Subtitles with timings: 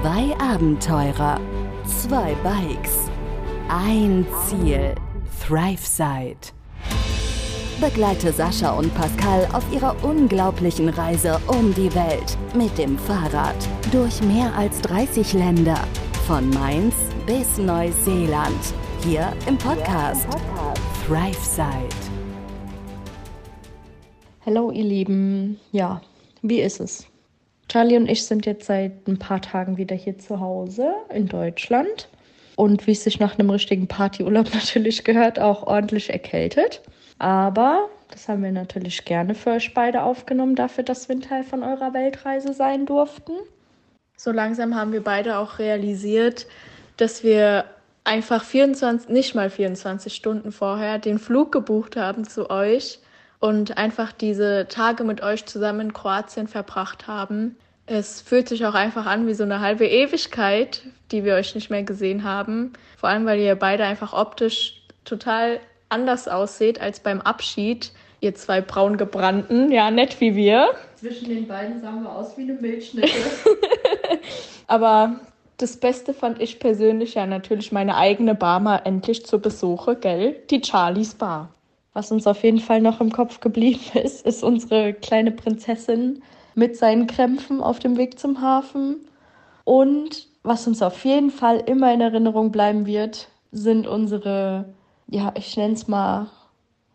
[0.00, 1.40] Zwei Abenteurer,
[1.84, 3.10] zwei Bikes,
[3.68, 4.94] ein Ziel.
[5.44, 6.52] ThriveSide.
[7.80, 13.56] Begleite Sascha und Pascal auf ihrer unglaublichen Reise um die Welt mit dem Fahrrad
[13.90, 15.80] durch mehr als 30 Länder.
[16.28, 16.94] Von Mainz
[17.26, 18.72] bis Neuseeland.
[19.02, 20.28] Hier im Podcast
[21.08, 21.88] ThriveSide.
[24.46, 26.00] Hallo ihr Lieben, ja,
[26.42, 27.07] wie ist es?
[27.68, 32.08] Charlie und ich sind jetzt seit ein paar Tagen wieder hier zu Hause in Deutschland
[32.56, 36.80] und wie es sich nach einem richtigen Partyurlaub natürlich gehört, auch ordentlich erkältet.
[37.18, 41.44] Aber das haben wir natürlich gerne für euch beide aufgenommen, dafür, dass wir ein Teil
[41.44, 43.32] von eurer Weltreise sein durften.
[44.16, 46.46] So langsam haben wir beide auch realisiert,
[46.96, 47.66] dass wir
[48.04, 52.98] einfach 24, nicht mal 24 Stunden vorher den Flug gebucht haben zu euch
[53.40, 57.56] und einfach diese Tage mit euch zusammen in Kroatien verbracht haben.
[57.90, 61.70] Es fühlt sich auch einfach an wie so eine halbe Ewigkeit, die wir euch nicht
[61.70, 62.74] mehr gesehen haben.
[62.98, 65.58] Vor allem, weil ihr beide einfach optisch total
[65.88, 67.92] anders ausseht als beim Abschied.
[68.20, 70.70] Ihr zwei braun gebrannten, ja, nett wie wir.
[70.96, 73.08] Zwischen den beiden sahen wir aus wie eine Milchschnitte.
[74.66, 75.20] Aber
[75.56, 80.36] das Beste fand ich persönlich ja natürlich meine eigene Bar mal endlich zu Besuche, gell?
[80.50, 81.54] Die Charlies Bar.
[81.94, 86.22] Was uns auf jeden Fall noch im Kopf geblieben ist, ist unsere kleine Prinzessin
[86.58, 88.96] mit seinen Krämpfen auf dem Weg zum Hafen.
[89.62, 94.64] Und was uns auf jeden Fall immer in Erinnerung bleiben wird, sind unsere,
[95.06, 96.26] ja, ich nenne es mal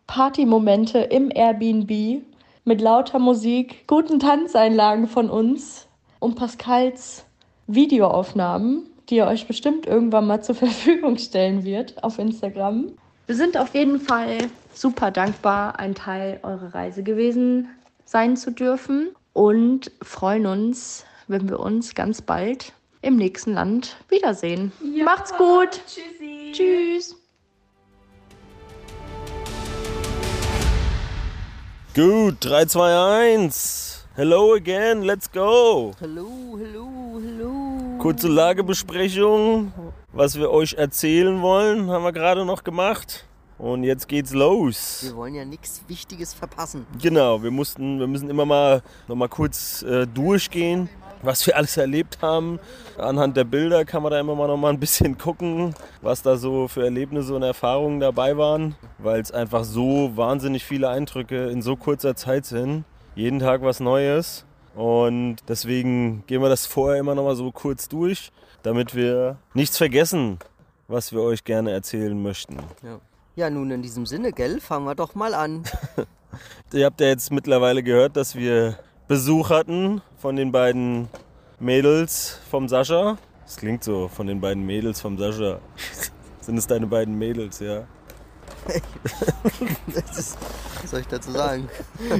[0.06, 2.22] Partymomente im Airbnb
[2.64, 5.86] mit lauter Musik, guten Tanzeinlagen von uns
[6.18, 7.24] und Pascals
[7.66, 12.92] Videoaufnahmen, die er euch bestimmt irgendwann mal zur Verfügung stellen wird auf Instagram.
[13.26, 14.36] Wir sind auf jeden Fall
[14.74, 17.70] super dankbar, ein Teil eurer Reise gewesen
[18.04, 24.72] sein zu dürfen und freuen uns, wenn wir uns ganz bald im nächsten Land wiedersehen.
[24.82, 25.80] Ja, Macht's gut.
[25.86, 26.52] Tschüssi.
[26.52, 27.16] Tschüss.
[31.94, 34.06] Gut, 3, 2, 1.
[34.16, 35.92] Hello again, let's go.
[36.00, 37.98] Hallo, hallo, hallo.
[37.98, 39.72] Kurze Lagebesprechung.
[40.12, 43.26] Was wir euch erzählen wollen, haben wir gerade noch gemacht.
[43.58, 45.00] Und jetzt geht's los.
[45.04, 46.86] Wir wollen ja nichts Wichtiges verpassen.
[47.00, 50.88] Genau, wir mussten, wir müssen immer mal noch mal kurz äh, durchgehen,
[51.22, 52.58] was wir alles erlebt haben.
[52.98, 56.36] Anhand der Bilder kann man da immer mal noch mal ein bisschen gucken, was da
[56.36, 61.62] so für Erlebnisse und Erfahrungen dabei waren, weil es einfach so wahnsinnig viele Eindrücke in
[61.62, 62.84] so kurzer Zeit sind.
[63.14, 64.44] Jeden Tag was Neues.
[64.74, 68.32] Und deswegen gehen wir das vorher immer noch mal so kurz durch,
[68.64, 70.40] damit wir nichts vergessen,
[70.88, 72.56] was wir euch gerne erzählen möchten.
[72.82, 72.98] Ja.
[73.36, 75.64] Ja, nun in diesem Sinne, gell, fangen wir doch mal an.
[76.72, 78.78] Ihr habt ja jetzt mittlerweile gehört, dass wir
[79.08, 81.08] Besuch hatten von den beiden
[81.60, 83.18] Mädels vom Sascha.
[83.44, 85.58] Das klingt so, von den beiden Mädels vom Sascha.
[86.40, 87.84] Sind es deine beiden Mädels, ja?
[90.16, 90.38] Ist,
[90.82, 91.68] was soll ich dazu sagen?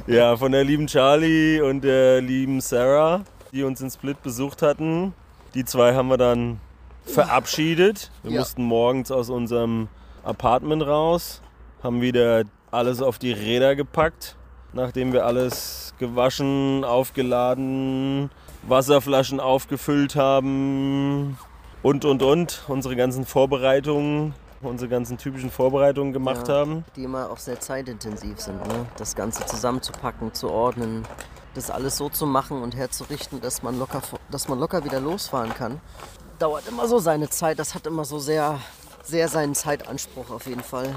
[0.07, 3.23] Ja, von der lieben Charlie und der lieben Sarah,
[3.53, 5.15] die uns in Split besucht hatten.
[5.55, 6.61] Die zwei haben wir dann
[7.05, 8.11] verabschiedet.
[8.23, 8.41] Wir Ja.
[8.41, 9.89] mussten morgens aus unserem
[10.25, 11.41] Apartment raus,
[11.83, 14.37] haben wieder alles auf die Räder gepackt,
[14.73, 18.31] nachdem wir alles gewaschen, aufgeladen,
[18.67, 21.39] Wasserflaschen aufgefüllt haben
[21.83, 26.85] und und und unsere ganzen Vorbereitungen, unsere ganzen typischen Vorbereitungen gemacht Ja, haben.
[26.97, 28.87] Die immer auch sehr zeitintensiv sind, ne?
[28.97, 31.07] Das Ganze zusammenzupacken, zu ordnen,
[31.55, 35.55] das alles so zu machen und herzurichten, dass man locker, dass man locker wieder losfahren
[35.55, 35.81] kann.
[36.39, 38.59] Dauert immer so seine Zeit, das hat immer so sehr,
[39.05, 40.95] sehr seinen Zeitanspruch auf jeden Fall.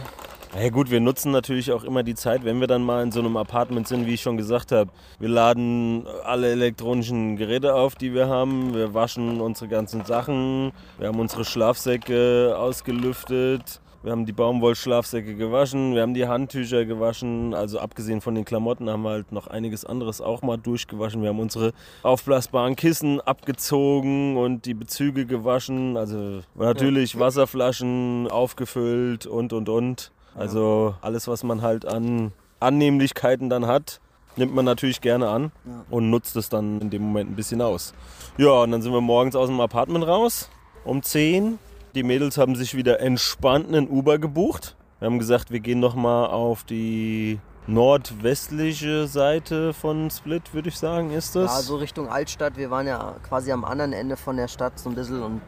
[0.54, 3.12] Na Ja gut, wir nutzen natürlich auch immer die Zeit, wenn wir dann mal in
[3.12, 4.90] so einem Apartment sind, wie ich schon gesagt habe.
[5.20, 8.74] Wir laden alle elektronischen Geräte auf, die wir haben.
[8.74, 10.72] Wir waschen unsere ganzen Sachen.
[10.98, 13.82] Wir haben unsere Schlafsäcke ausgelüftet.
[14.04, 15.94] Wir haben die Baumwollschlafsäcke gewaschen.
[15.96, 17.54] Wir haben die Handtücher gewaschen.
[17.54, 21.22] Also abgesehen von den Klamotten haben wir halt noch einiges anderes auch mal durchgewaschen.
[21.24, 25.98] Wir haben unsere aufblasbaren Kissen abgezogen und die Bezüge gewaschen.
[25.98, 30.12] Also natürlich Wasserflaschen aufgefüllt und und und.
[30.36, 34.00] Also alles, was man halt an Annehmlichkeiten dann hat,
[34.36, 35.84] nimmt man natürlich gerne an Ja.
[35.90, 37.94] und nutzt es dann in dem Moment ein bisschen aus.
[38.38, 40.50] Ja, und dann sind wir morgens aus dem Apartment raus
[40.86, 41.58] um 10.
[41.96, 44.76] Die Mädels haben sich wieder entspannt einen Uber gebucht.
[45.00, 51.12] Wir haben gesagt, wir gehen nochmal auf die nordwestliche Seite von Split, würde ich sagen,
[51.12, 51.54] ist das.
[51.54, 52.58] Ja, so Richtung Altstadt.
[52.58, 55.42] Wir waren ja quasi am anderen Ende von der Stadt so ein bisschen und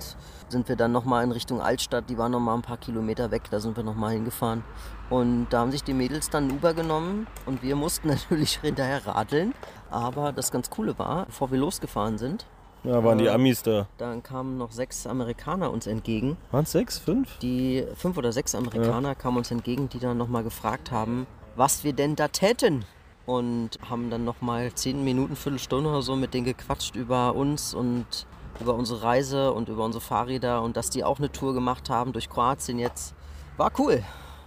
[0.50, 2.10] sind wir dann nochmal in Richtung Altstadt.
[2.10, 4.64] Die waren nochmal ein paar Kilometer weg, da sind wir nochmal hingefahren.
[5.10, 9.54] Und da haben sich die Mädels dann Uber genommen und wir mussten natürlich hinterher radeln.
[9.90, 12.46] Aber das ganz Coole war, bevor wir losgefahren sind,
[12.84, 13.88] Ja, waren die Äh, Amis da.
[13.98, 16.38] Dann kamen noch sechs Amerikaner uns entgegen.
[16.52, 17.38] Waren es sechs, fünf?
[17.40, 21.94] Die fünf oder sechs Amerikaner kamen uns entgegen, die dann nochmal gefragt haben, was wir
[21.94, 22.86] denn da täten.
[23.26, 28.26] Und haben dann nochmal zehn Minuten, Viertelstunde oder so mit denen gequatscht über uns und
[28.60, 32.12] über unsere Reise und über unsere Fahrräder und dass die auch eine Tour gemacht haben
[32.14, 33.14] durch Kroatien jetzt.
[33.58, 34.04] War cool.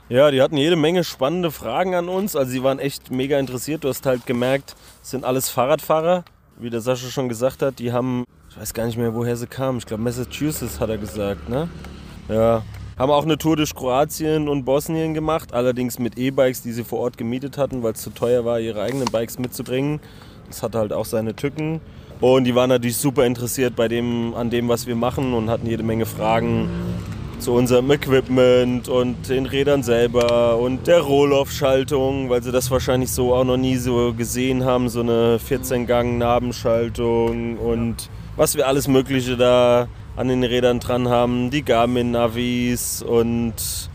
[0.08, 2.34] Ja, die hatten jede Menge spannende Fragen an uns.
[2.34, 3.84] Also sie waren echt mega interessiert.
[3.84, 6.24] Du hast halt gemerkt, es sind alles Fahrradfahrer.
[6.62, 9.48] Wie der Sascha schon gesagt hat, die haben, ich weiß gar nicht mehr, woher sie
[9.48, 9.78] kamen.
[9.78, 11.68] Ich glaube Massachusetts hat er gesagt, ne?
[12.28, 12.62] Ja.
[12.96, 17.00] Haben auch eine Tour durch Kroatien und Bosnien gemacht, allerdings mit E-Bikes, die sie vor
[17.00, 19.98] Ort gemietet hatten, weil es zu teuer war, ihre eigenen Bikes mitzubringen.
[20.46, 21.80] Das hatte halt auch seine Tücken.
[22.20, 25.66] Und die waren natürlich super interessiert bei dem, an dem, was wir machen und hatten
[25.66, 26.68] jede Menge Fragen
[27.42, 33.34] zu unserem Equipment und den Rädern selber und der Rohloff-Schaltung, weil sie das wahrscheinlich so
[33.34, 39.88] auch noch nie so gesehen haben, so eine 14-Gang-Nabenschaltung und was wir alles Mögliche da
[40.14, 43.90] an den Rädern dran haben, die Garmin-Navis und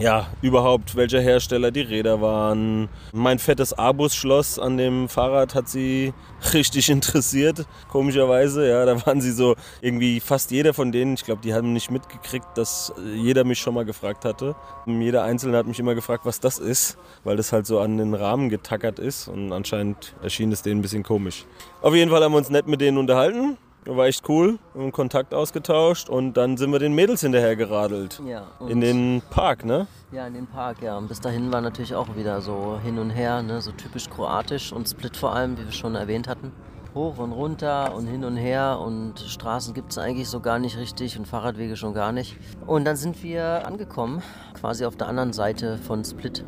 [0.00, 2.88] ja, überhaupt welcher Hersteller die Räder waren.
[3.12, 6.12] Mein fettes Abus-Schloss an dem Fahrrad hat sie
[6.54, 8.68] richtig interessiert, komischerweise.
[8.68, 11.14] Ja, da waren sie so irgendwie fast jeder von denen.
[11.14, 14.56] Ich glaube, die haben nicht mitgekriegt, dass jeder mich schon mal gefragt hatte.
[14.86, 18.14] Jeder Einzelne hat mich immer gefragt, was das ist, weil das halt so an den
[18.14, 21.44] Rahmen getackert ist und anscheinend erschien es denen ein bisschen komisch.
[21.82, 23.58] Auf jeden Fall haben wir uns nett mit denen unterhalten.
[23.86, 28.20] War echt cool, wir haben Kontakt ausgetauscht und dann sind wir den Mädels hinterher geradelt.
[28.26, 29.86] Ja, In den Park, ne?
[30.12, 30.98] Ja, in den Park, ja.
[30.98, 33.60] Und bis dahin war natürlich auch wieder so hin und her, ne?
[33.62, 36.52] so typisch kroatisch und Split vor allem, wie wir schon erwähnt hatten.
[36.94, 40.76] Hoch und runter und hin und her und Straßen gibt es eigentlich so gar nicht
[40.76, 42.36] richtig und Fahrradwege schon gar nicht.
[42.66, 44.22] Und dann sind wir angekommen,
[44.60, 46.44] quasi auf der anderen Seite von Split.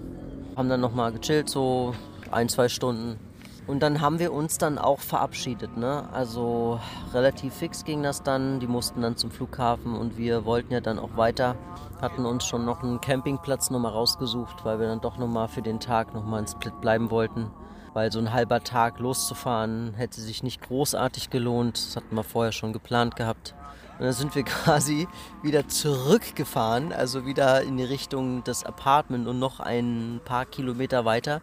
[0.57, 1.95] Haben dann nochmal gechillt, so
[2.31, 3.19] ein, zwei Stunden.
[3.67, 5.77] Und dann haben wir uns dann auch verabschiedet.
[5.77, 6.09] Ne?
[6.13, 6.81] Also
[7.15, 8.59] relativ fix ging das dann.
[8.59, 11.57] Die mussten dann zum Flughafen und wir wollten ja dann auch weiter.
[12.01, 15.79] Hatten uns schon noch einen Campingplatz nochmal rausgesucht, weil wir dann doch nochmal für den
[15.79, 17.51] Tag nochmal in Split bleiben wollten.
[17.95, 21.77] Weil so ein halber Tag loszufahren hätte sich nicht großartig gelohnt.
[21.77, 23.55] Das hatten wir vorher schon geplant gehabt.
[23.99, 25.07] Und dann sind wir quasi
[25.41, 31.41] wieder zurückgefahren, also wieder in die Richtung des Apartment und noch ein paar Kilometer weiter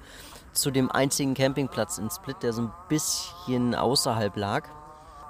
[0.62, 4.64] zu dem einzigen Campingplatz in Split, der so ein bisschen außerhalb lag.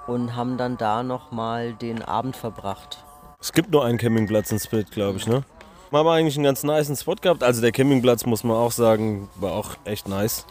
[0.06, 3.04] Und haben dann da nochmal den Abend verbracht.
[3.40, 5.44] Es gibt nur einen Campingplatz in Split, glaube ich, ne?
[5.90, 7.42] Wir haben eigentlich einen ganz niceen Spot gehabt.
[7.42, 10.46] Also der Campingplatz, muss man auch sagen, war auch echt nice.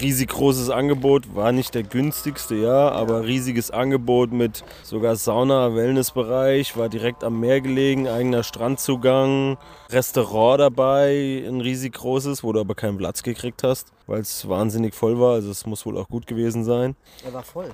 [0.00, 6.76] Riesig großes Angebot, war nicht der günstigste, ja, aber riesiges Angebot mit sogar Sauna, Wellnessbereich,
[6.76, 9.56] war direkt am Meer gelegen, eigener Strandzugang,
[9.90, 14.94] Restaurant dabei, ein riesig großes, wo du aber keinen Platz gekriegt hast, weil es wahnsinnig
[14.94, 15.34] voll war.
[15.34, 16.96] Also es muss wohl auch gut gewesen sein.
[17.24, 17.70] Er war voll.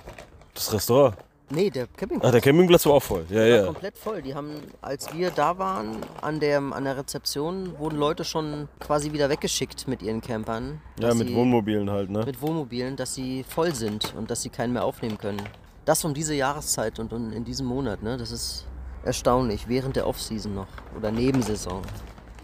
[0.55, 1.17] Das Restaurant.
[1.52, 2.29] Nee, der Campingplatz.
[2.29, 3.25] Ach, der Campingplatz war auch voll.
[3.29, 3.64] Ja, Der war ja.
[3.67, 4.23] komplett voll.
[4.23, 4.50] Die haben,
[4.81, 9.88] als wir da waren, an der, an der Rezeption, wurden Leute schon quasi wieder weggeschickt
[9.88, 10.81] mit ihren Campern.
[11.00, 12.25] Ja, mit sie- Wohnmobilen halt, ne?
[12.25, 15.43] Mit Wohnmobilen, dass sie voll sind und dass sie keinen mehr aufnehmen können.
[15.87, 18.17] Das um diese Jahreszeit und und in diesem Monat, ne?
[18.17, 18.67] Das ist
[19.05, 19.67] erstaunlich.
[19.67, 20.69] Während der Offseason noch.
[20.97, 21.82] Oder Nebensaison.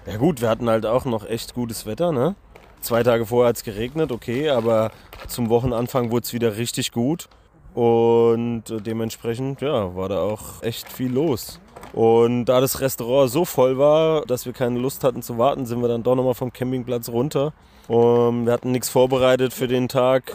[0.06, 2.35] Ja gut, wir hatten halt auch noch echt gutes Wetter, ne?
[2.81, 4.91] Zwei Tage vorher hat es geregnet, okay, aber
[5.29, 7.29] zum Wochenanfang wurde es wieder richtig gut.
[7.76, 11.61] Und dementsprechend, ja, war da auch echt viel los.
[11.93, 15.82] Und da das Restaurant so voll war, dass wir keine Lust hatten zu warten, sind
[15.82, 17.53] wir dann doch nochmal vom Campingplatz runter.
[17.86, 20.34] Und wir hatten nichts vorbereitet für den Tag,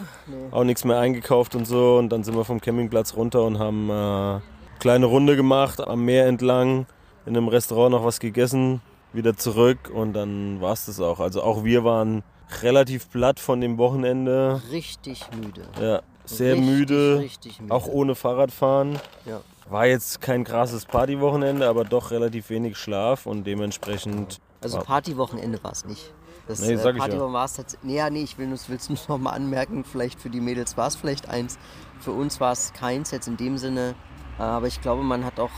[0.52, 1.96] auch nichts mehr eingekauft und so.
[1.96, 4.42] Und dann sind wir vom Campingplatz runter und haben äh, eine
[4.78, 6.86] kleine Runde gemacht am Meer entlang,
[7.26, 11.18] in einem Restaurant noch was gegessen, wieder zurück und dann war es das auch.
[11.18, 12.22] Also auch wir waren
[12.62, 14.62] relativ platt von dem Wochenende.
[14.70, 15.62] Richtig müde.
[15.80, 17.74] Ja, sehr richtig, müde, Richtig müde.
[17.74, 18.98] auch ohne Fahrradfahren.
[19.26, 19.40] Ja.
[19.68, 24.40] War jetzt kein krasses Partywochenende, aber doch relativ wenig Schlaf und dementsprechend.
[24.60, 24.84] Also Ja.
[24.84, 26.12] Partywochenende war es nicht.
[26.48, 26.98] Das Nee, äh, sag ja.
[27.00, 27.90] Partywochenende war es tatsächlich.
[27.90, 29.84] Nee, ja, nee, ich will nur, will's nur noch mal anmerken.
[29.84, 31.58] Vielleicht für die Mädels war es vielleicht eins.
[32.00, 33.94] Für uns war es keins jetzt in dem Sinne.
[34.38, 35.50] Äh, Aber ich glaube, man hat auch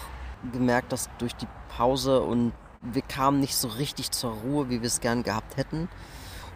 [0.53, 2.53] gemerkt, dass durch die Pause und
[2.83, 5.89] wir kamen nicht so richtig zur Ruhe, wie wir es gern gehabt hätten.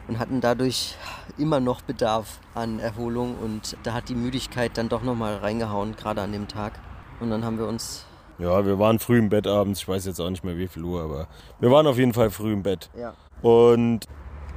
[0.09, 0.97] Und hatten dadurch
[1.37, 3.37] immer noch Bedarf an Erholung.
[3.39, 6.81] Und da hat die Müdigkeit dann doch nochmal reingehauen, gerade an dem Tag.
[7.21, 8.05] Und dann haben wir uns.
[8.39, 9.81] Ja, wir waren früh im Bett abends.
[9.81, 11.29] Ich weiß jetzt auch nicht mehr wie viel Uhr, aber
[11.61, 12.89] wir waren auf jeden Fall früh im Bett.
[12.97, 13.15] Ja.
[13.43, 14.07] Und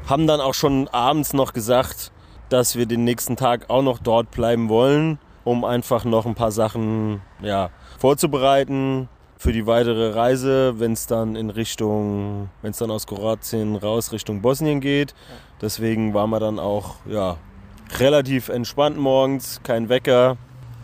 [0.07, 2.11] haben dann auch schon abends noch gesagt,
[2.49, 6.51] dass wir den nächsten Tag auch noch dort bleiben wollen, um einfach noch ein paar
[6.51, 9.09] Sachen ja, vorzubereiten
[9.41, 14.11] für die weitere Reise, wenn es dann in Richtung, wenn es dann aus Kroatien raus
[14.11, 15.15] Richtung Bosnien geht.
[15.59, 17.37] Deswegen waren wir dann auch ja,
[17.97, 20.37] relativ entspannt morgens, kein Wecker.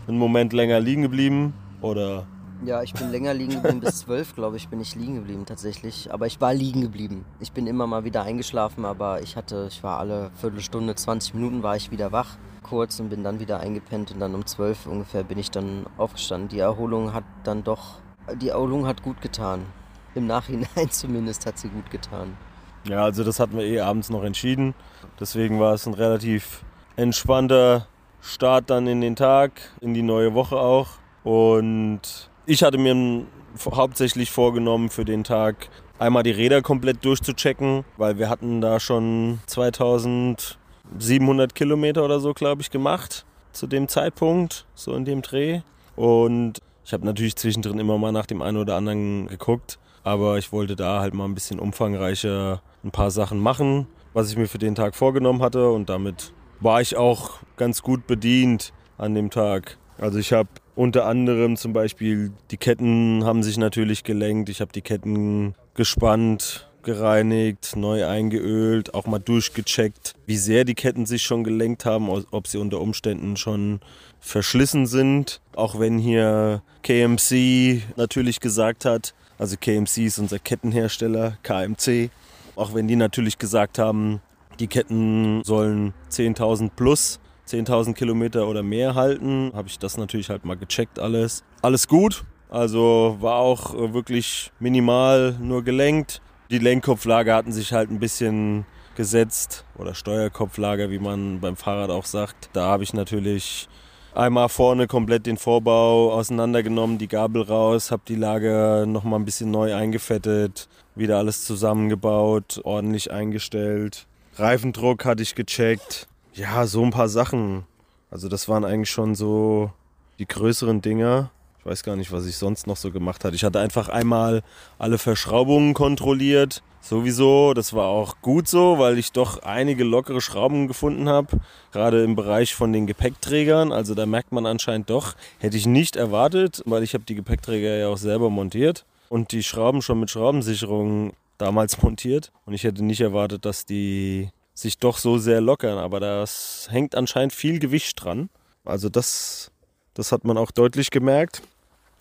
[0.08, 1.54] einen Moment länger liegen geblieben?
[1.82, 2.26] Oder
[2.66, 6.12] Ja, ich bin länger liegen geblieben, bis zwölf, glaube ich, bin ich liegen geblieben tatsächlich.
[6.12, 7.24] Aber ich war liegen geblieben.
[7.38, 11.62] Ich bin immer mal wieder eingeschlafen, aber ich hatte, ich war alle Viertelstunde, 20 Minuten
[11.62, 15.22] war ich wieder wach, kurz und bin dann wieder eingepennt und dann um zwölf ungefähr
[15.22, 16.48] bin ich dann aufgestanden.
[16.48, 18.00] Die Erholung hat dann doch,
[18.36, 19.66] die Erholung hat gut getan.
[20.14, 22.36] Im Nachhinein zumindest hat sie gut getan.
[22.84, 24.74] Ja, also das hatten wir eh abends noch entschieden.
[25.20, 26.62] Deswegen war es ein relativ
[26.96, 27.86] entspannter
[28.20, 30.88] Start dann in den Tag, in die neue Woche auch.
[31.22, 33.24] Und ich hatte mir
[33.64, 35.68] hauptsächlich vorgenommen für den Tag
[35.98, 42.62] einmal die Räder komplett durchzuchecken, weil wir hatten da schon 2700 Kilometer oder so, glaube
[42.62, 45.62] ich, gemacht zu dem Zeitpunkt, so in dem Dreh.
[45.96, 50.52] Und ich habe natürlich zwischendrin immer mal nach dem einen oder anderen geguckt, aber ich
[50.52, 54.56] wollte da halt mal ein bisschen umfangreicher ein paar Sachen machen, was ich mir für
[54.56, 55.68] den Tag vorgenommen hatte.
[55.68, 59.76] Und damit war ich auch ganz gut bedient an dem Tag.
[59.98, 64.72] Also ich habe unter anderem zum Beispiel die Ketten haben sich natürlich gelenkt, ich habe
[64.72, 71.44] die Ketten gespannt, gereinigt, neu eingeölt, auch mal durchgecheckt, wie sehr die Ketten sich schon
[71.44, 73.80] gelenkt haben, ob sie unter Umständen schon
[74.20, 75.42] verschlissen sind.
[75.54, 82.08] Auch wenn hier KMC natürlich gesagt hat, also KMC ist unser Kettenhersteller, KMC,
[82.56, 84.22] auch wenn die natürlich gesagt haben,
[84.58, 90.46] die Ketten sollen 10.000 plus, 10.000 Kilometer oder mehr halten, habe ich das natürlich halt
[90.46, 91.44] mal gecheckt alles.
[91.60, 96.22] Alles gut, also war auch äh, wirklich minimal nur gelenkt.
[96.50, 98.64] Die Lenkkopflager hatten sich halt ein bisschen
[98.96, 102.48] gesetzt oder Steuerkopflager, wie man beim Fahrrad auch sagt.
[102.54, 103.68] Da habe ich natürlich
[104.14, 109.50] einmal vorne komplett den Vorbau auseinandergenommen, die Gabel raus, habe die Lager nochmal ein bisschen
[109.50, 114.06] neu eingefettet, wieder alles zusammengebaut, ordentlich eingestellt.
[114.36, 116.08] Reifendruck hatte ich gecheckt.
[116.32, 117.66] Ja, so ein paar Sachen.
[118.10, 119.70] Also das waren eigentlich schon so
[120.18, 121.30] die größeren Dinger.
[121.60, 123.36] Ich weiß gar nicht, was ich sonst noch so gemacht hatte.
[123.36, 124.42] Ich hatte einfach einmal
[124.78, 126.62] alle Verschraubungen kontrolliert.
[126.80, 131.40] Sowieso, das war auch gut so, weil ich doch einige lockere Schrauben gefunden habe,
[131.72, 133.72] gerade im Bereich von den Gepäckträgern.
[133.72, 137.76] Also da merkt man anscheinend doch, hätte ich nicht erwartet, weil ich habe die Gepäckträger
[137.76, 142.32] ja auch selber montiert und die Schrauben schon mit Schraubensicherung damals montiert.
[142.46, 146.94] Und ich hätte nicht erwartet, dass die sich doch so sehr lockern, aber das hängt
[146.94, 148.28] anscheinend viel Gewicht dran.
[148.64, 149.50] Also das,
[149.98, 151.42] das hat man auch deutlich gemerkt.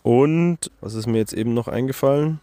[0.03, 2.39] Und was ist mir jetzt eben noch eingefallen?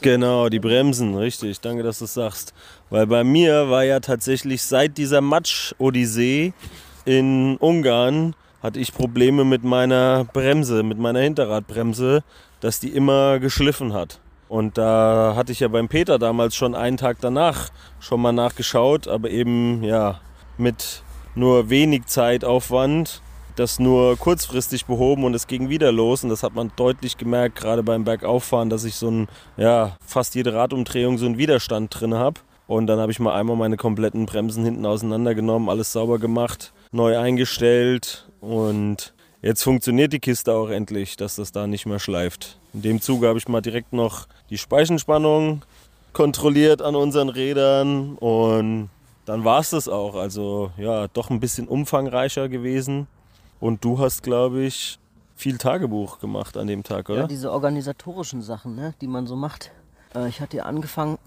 [0.00, 1.60] Genau, die Bremsen, richtig.
[1.60, 2.54] Danke, dass du es sagst.
[2.88, 6.52] Weil bei mir war ja tatsächlich seit dieser Matsch-Odyssee
[7.04, 12.22] in Ungarn hatte ich Probleme mit meiner Bremse, mit meiner Hinterradbremse,
[12.60, 14.20] dass die immer geschliffen hat.
[14.48, 19.08] Und da hatte ich ja beim Peter damals schon einen Tag danach schon mal nachgeschaut,
[19.08, 20.20] aber eben ja
[20.58, 21.02] mit
[21.34, 23.20] nur wenig Zeitaufwand,
[23.56, 26.22] das nur kurzfristig behoben und es ging wieder los.
[26.22, 30.34] Und das hat man deutlich gemerkt, gerade beim Bergauffahren, dass ich so ein, ja, fast
[30.34, 32.40] jede Radumdrehung so einen Widerstand drin habe.
[32.66, 37.16] Und dann habe ich mal einmal meine kompletten Bremsen hinten auseinandergenommen, alles sauber gemacht, neu
[37.16, 42.58] eingestellt und jetzt funktioniert die Kiste auch endlich, dass das da nicht mehr schleift.
[42.72, 45.62] In dem Zuge habe ich mal direkt noch die Speichenspannung
[46.12, 48.90] kontrolliert an unseren Rädern und
[49.26, 50.16] dann war es das auch.
[50.16, 53.06] Also ja, doch ein bisschen umfangreicher gewesen.
[53.60, 54.98] Und du hast, glaube ich,
[55.34, 57.22] viel Tagebuch gemacht an dem Tag, oder?
[57.22, 59.70] Ja, diese organisatorischen Sachen, ne, die man so macht.
[60.14, 61.18] Äh, ich hatte ja angefangen,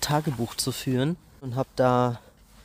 [0.00, 2.20] Tagebuch zu führen und habe da,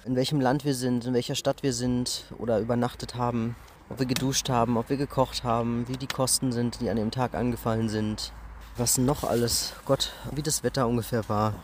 [0.06, 3.56] in welchem Land wir sind, in welcher Stadt wir sind oder übernachtet haben,
[3.90, 7.12] ob wir geduscht haben, ob wir gekocht haben, wie die Kosten sind, die an dem
[7.12, 8.32] Tag angefallen sind,
[8.78, 11.56] was noch alles, Gott, wie das Wetter ungefähr war.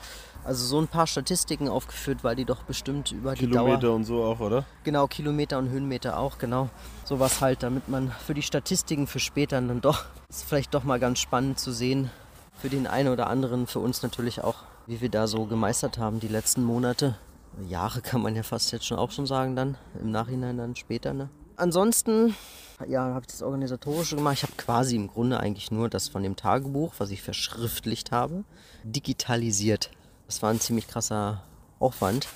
[0.47, 4.23] Also so ein paar Statistiken aufgeführt, weil die doch bestimmt über die Kilometer und so
[4.23, 4.63] auch, oder?
[4.85, 6.69] Genau, Kilometer und Höhenmeter auch, genau.
[7.03, 11.01] Sowas halt, damit man für die Statistiken für später dann doch, ist vielleicht doch mal
[11.01, 12.11] ganz spannend zu sehen.
[12.53, 16.21] Für den einen oder anderen, für uns natürlich auch, wie wir da so gemeistert haben
[16.21, 17.17] die letzten Monate.
[17.67, 21.13] Jahre kann man ja fast jetzt schon auch schon sagen dann, im Nachhinein dann später,
[21.13, 21.27] ne?
[21.57, 22.35] Ansonsten,
[22.87, 24.35] ja, habe ich das Organisatorische gemacht.
[24.35, 28.45] Ich habe quasi im Grunde eigentlich nur das von dem Tagebuch, was ich verschriftlicht habe,
[28.85, 29.89] digitalisiert.
[30.27, 31.41] Das war ein ziemlich krasser
[31.79, 32.27] Aufwand,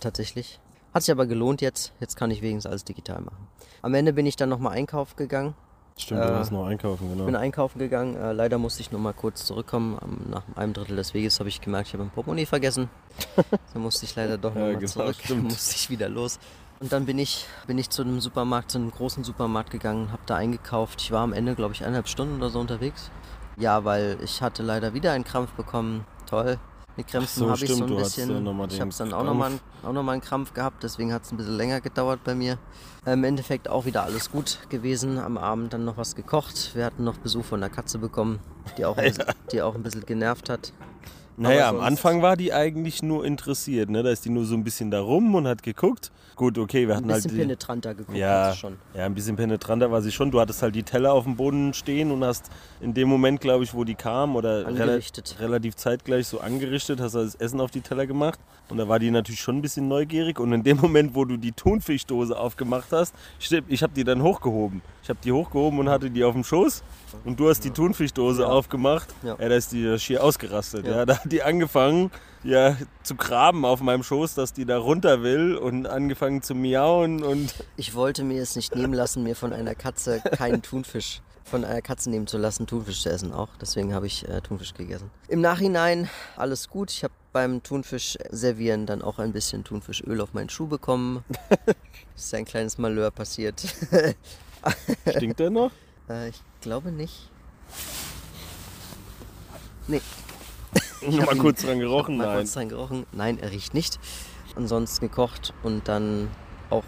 [0.00, 0.58] tatsächlich.
[0.92, 1.92] Hat sich aber gelohnt jetzt.
[2.00, 3.46] Jetzt kann ich wenigstens alles digital machen.
[3.82, 5.54] Am Ende bin ich dann nochmal einkaufen gegangen.
[5.98, 7.24] Stimmt, Äh, du warst noch einkaufen, genau.
[7.24, 8.16] Bin einkaufen gegangen.
[8.16, 9.98] Äh, leider musste ich noch mal kurz zurückkommen.
[10.00, 12.90] Am, nach einem Drittel des Weges habe ich gemerkt, ich habe ein Portemonnaie vergessen.
[13.72, 15.16] da musste ich leider doch noch Ja, mal genau, zurück.
[15.22, 15.44] stimmt.
[15.52, 16.38] musste ich wieder los.
[16.80, 20.22] Und dann bin ich, bin ich zu einem Supermarkt, zu einem großen Supermarkt gegangen, habe
[20.26, 21.00] da eingekauft.
[21.00, 23.10] Ich war am Ende, glaube ich, eineinhalb Stunden oder so unterwegs.
[23.56, 26.04] Ja, weil ich hatte leider wieder einen Krampf bekommen.
[26.26, 26.58] Toll.
[26.96, 28.46] Mit Krämpfen so, habe ich so ein bisschen.
[28.46, 31.32] ja ich habe dann auch nochmal auch noch mal einen Krampf gehabt, deswegen hat es
[31.32, 32.58] ein bisschen länger gedauert bei mir.
[33.04, 35.18] Im Endeffekt auch wieder alles gut gewesen.
[35.18, 36.74] Am Abend dann noch was gekocht.
[36.74, 38.40] Wir hatten noch Besuch von der Katze bekommen,
[38.78, 40.72] die auch ein, bisschen, die auch ein bisschen genervt hat.
[41.36, 44.02] Naja, am Anfang war die eigentlich nur interessiert, ne?
[44.02, 46.10] Da ist die nur so ein bisschen da rum und hat geguckt.
[46.36, 48.76] Gut, okay, wir Ein hatten halt bisschen die, penetranter geguckt Ja, schon.
[48.94, 50.30] ja, ein bisschen penetranter war sie schon.
[50.30, 52.50] Du hattest halt die Teller auf dem Boden stehen und hast
[52.82, 55.36] in dem Moment, glaube ich, wo die kam oder Angerichtet.
[55.40, 58.38] relativ zeitgleich so angerichtet, hast du das Essen auf die Teller gemacht.
[58.68, 60.38] Und da war die natürlich schon ein bisschen neugierig.
[60.38, 63.14] Und in dem Moment, wo du die Thunfischdose aufgemacht hast,
[63.68, 64.82] ich habe die dann hochgehoben.
[65.02, 66.82] Ich habe die hochgehoben und hatte die auf dem Schoß.
[67.24, 68.48] Und du hast die Thunfischdose Ja.
[68.48, 69.08] aufgemacht.
[69.22, 69.36] Ja.
[69.40, 69.48] Ja.
[69.48, 70.84] da ist die schier ausgerastet.
[70.86, 70.96] Ja.
[70.96, 71.06] Ja.
[71.06, 72.10] Da hat die angefangen,
[72.46, 77.22] ja, zu graben auf meinem Schoß, dass die da runter will und angefangen zu miauen
[77.22, 81.64] und Ich wollte mir es nicht nehmen lassen, mir von einer Katze keinen Thunfisch von
[81.64, 83.48] einer Katze nehmen zu lassen, Thunfisch zu essen auch.
[83.60, 85.10] Deswegen habe ich äh, Thunfisch gegessen.
[85.28, 86.90] Im Nachhinein alles gut.
[86.90, 91.24] Ich habe beim Thunfisch servieren dann auch ein bisschen Thunfischöl auf meinen Schuh bekommen.
[92.16, 93.62] ist ein kleines Malheur passiert.
[95.08, 95.70] stinkt der noch?
[96.08, 97.30] äh, ich glaube nicht.
[99.86, 100.00] Nee,
[101.10, 102.16] Noch mal kurz dran gerochen?
[102.16, 102.36] mal Nein.
[102.38, 103.06] kurz dran gerochen.
[103.12, 103.98] Nein, er riecht nicht.
[104.54, 106.28] Ansonsten gekocht und dann
[106.70, 106.84] auch,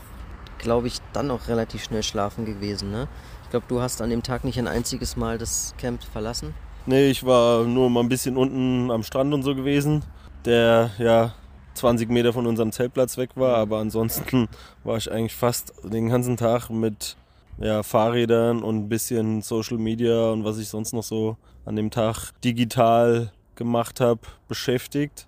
[0.58, 2.90] glaube ich, dann auch relativ schnell schlafen gewesen.
[2.90, 3.08] Ne?
[3.44, 6.54] Ich glaube, du hast an dem Tag nicht ein einziges Mal das Camp verlassen.
[6.86, 10.02] Nee, ich war nur mal ein bisschen unten am Strand und so gewesen,
[10.46, 11.34] der ja
[11.74, 14.48] 20 Meter von unserem Zeltplatz weg war, aber ansonsten
[14.84, 17.16] war ich eigentlich fast den ganzen Tag mit
[17.60, 21.90] ja, Fahrrädern und ein bisschen Social Media und was ich sonst noch so an dem
[21.90, 25.26] Tag digital gemacht habe, beschäftigt.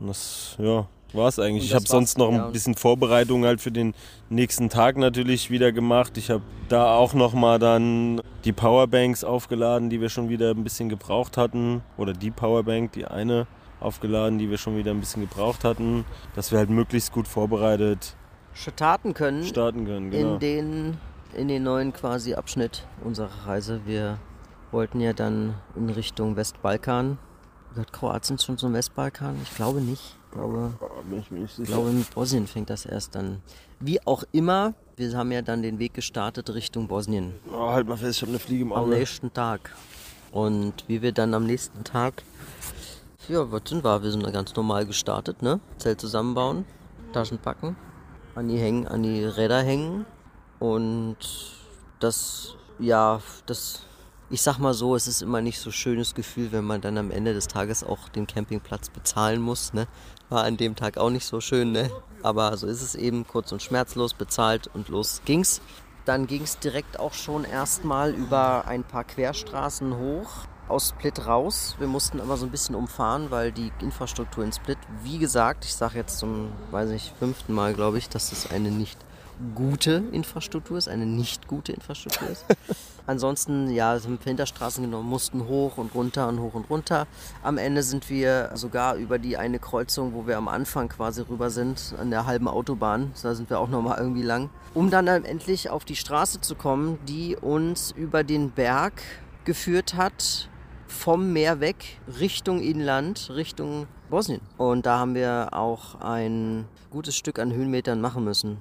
[0.00, 1.64] Und das, ja, war es eigentlich.
[1.64, 2.46] Ich habe sonst noch ja.
[2.46, 3.94] ein bisschen Vorbereitung halt für den
[4.30, 6.16] nächsten Tag natürlich wieder gemacht.
[6.16, 10.64] Ich habe da auch noch mal dann die Powerbanks aufgeladen, die wir schon wieder ein
[10.64, 11.82] bisschen gebraucht hatten.
[11.98, 13.46] Oder die Powerbank, die eine
[13.80, 18.16] aufgeladen, die wir schon wieder ein bisschen gebraucht hatten, dass wir halt möglichst gut vorbereitet
[18.54, 20.10] Starten können starten können.
[20.10, 20.34] Genau.
[20.34, 20.96] in, den,
[21.34, 23.80] in den neuen quasi Abschnitt unserer Reise.
[23.86, 24.18] Wir
[24.70, 27.18] wollten ja dann in Richtung Westbalkan.
[27.74, 29.36] Gehört Kroatien schon zum Westbalkan?
[29.42, 30.16] Ich glaube nicht.
[30.26, 30.72] Ich glaube,
[31.08, 33.42] bin ich glaube, mit Bosnien fängt das erst dann.
[33.80, 37.96] Wie auch immer, wir haben ja dann den Weg gestartet Richtung Bosnien Oh, halt mal
[37.96, 38.96] fest, ich habe eine Fliege im am Auge.
[38.96, 39.74] nächsten Tag.
[40.30, 42.22] Und wie wir dann am nächsten Tag,
[43.28, 44.02] ja, was sind wir?
[44.02, 45.60] Wir sind ganz normal gestartet, ne?
[45.78, 46.64] Zelt zusammenbauen,
[47.12, 47.76] Taschen packen,
[48.34, 50.06] an die, hängen, an die Räder hängen.
[50.58, 51.16] Und
[52.00, 53.82] das, ja, das,
[54.32, 57.10] ich sag mal so, es ist immer nicht so schönes Gefühl, wenn man dann am
[57.10, 59.86] Ende des Tages auch den Campingplatz bezahlen muss, ne?
[60.30, 61.90] War an dem Tag auch nicht so schön, ne?
[62.22, 65.60] Aber so ist es eben, kurz und schmerzlos bezahlt und los ging's.
[66.06, 71.76] Dann ging's direkt auch schon erstmal über ein paar Querstraßen hoch aus Split raus.
[71.78, 75.74] Wir mussten aber so ein bisschen umfahren, weil die Infrastruktur in Split, wie gesagt, ich
[75.74, 78.98] sage jetzt zum, weiß ich, fünften Mal, glaube ich, dass das eine nicht
[79.54, 82.46] gute Infrastruktur ist, eine nicht gute Infrastruktur ist.
[83.06, 87.06] Ansonsten, ja, sind wir Hinterstraßen genommen, mussten hoch und runter und hoch und runter.
[87.42, 91.50] Am Ende sind wir sogar über die eine Kreuzung, wo wir am Anfang quasi rüber
[91.50, 93.12] sind, an der halben Autobahn.
[93.22, 94.50] Da sind wir auch nochmal irgendwie lang.
[94.74, 99.02] Um dann, dann endlich auf die Straße zu kommen, die uns über den Berg
[99.44, 100.48] geführt hat,
[100.86, 104.40] vom Meer weg, Richtung Inland, Richtung Bosnien.
[104.58, 108.58] Und da haben wir auch ein gutes Stück an Höhenmetern machen müssen.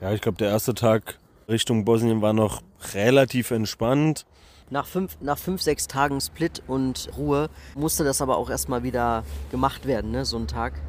[0.00, 1.18] Ja, ich glaube, der erste Tag
[1.50, 2.62] Richtung Bosnien war noch
[2.94, 4.24] relativ entspannt.
[4.70, 9.24] Nach fünf, nach fünf, sechs Tagen Split und Ruhe musste das aber auch erstmal wieder
[9.50, 10.80] gemacht werden, ne, so ein Tag.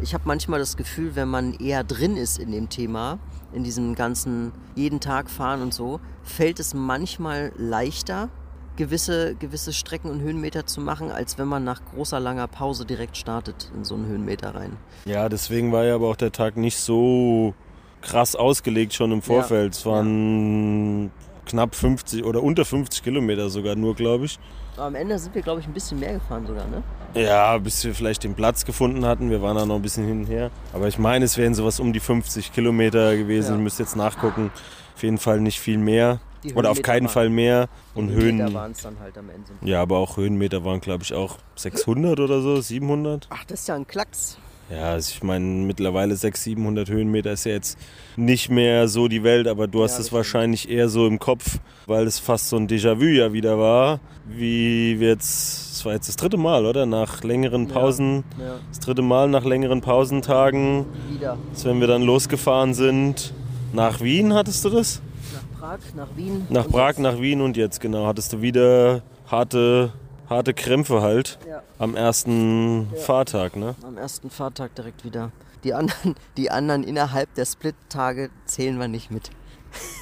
[0.00, 3.18] Ich habe manchmal das Gefühl, wenn man eher drin ist in dem Thema,
[3.52, 8.28] in diesem ganzen jeden Tag fahren und so, fällt es manchmal leichter,
[8.76, 13.16] gewisse, gewisse Strecken und Höhenmeter zu machen, als wenn man nach großer, langer Pause direkt
[13.16, 14.76] startet in so einen Höhenmeter rein.
[15.04, 17.54] Ja, deswegen war ja aber auch der Tag nicht so
[18.02, 19.74] krass ausgelegt schon im Vorfeld.
[19.74, 21.10] Es waren
[21.46, 24.38] knapp 50 oder unter 50 Kilometer sogar nur, glaube ich.
[24.76, 26.82] Aber am Ende sind wir, glaube ich, ein bisschen mehr gefahren sogar, ne?
[27.14, 29.28] Ja, bis wir vielleicht den Platz gefunden hatten.
[29.30, 30.50] Wir waren da noch ein bisschen hin und her.
[30.72, 33.50] Aber ich meine, es wären sowas um die 50 Kilometer gewesen.
[33.52, 33.56] Ja.
[33.56, 34.52] Ich müsste jetzt nachgucken.
[34.94, 36.20] Auf jeden Fall nicht viel mehr.
[36.54, 37.68] Oder auf keinen waren- Fall mehr.
[37.94, 38.38] Und Höhen.
[38.38, 39.50] Da waren es dann halt am Ende.
[39.62, 43.26] Ja, aber auch Höhenmeter waren, glaube ich, auch 600 oder so, 700.
[43.30, 44.38] Ach, das ist ja ein Klacks.
[44.70, 47.78] Ja, also ich meine, mittlerweile 600, 700 Höhenmeter ist ja jetzt
[48.16, 51.58] nicht mehr so die Welt, aber du hast Ja, es wahrscheinlich eher so im Kopf,
[51.86, 56.08] weil es fast so ein Déjà-vu ja wieder war, wie wir jetzt, das war jetzt
[56.08, 56.84] das dritte Mal, oder?
[56.84, 57.72] Nach längeren Ja.
[57.74, 61.38] Pausen, Ja, das dritte Mal nach längeren Pausentagen, wieder.
[61.50, 63.32] als wenn wir dann losgefahren sind.
[63.72, 65.00] Nach Wien hattest du das?
[65.32, 66.46] Nach Prag, nach Wien.
[66.50, 68.06] Nach Prag, jetzt- nach Wien und jetzt genau.
[68.06, 69.92] Hattest du wieder harte,
[70.28, 71.62] harte Krämpfe halt Ja.
[71.78, 73.00] am ersten Ja.
[73.00, 73.74] Fahrtag, ne?
[73.82, 75.30] Am ersten Fahrtag direkt wieder.
[75.64, 79.30] Die anderen, die anderen innerhalb der Split-Tage zählen wir nicht mit.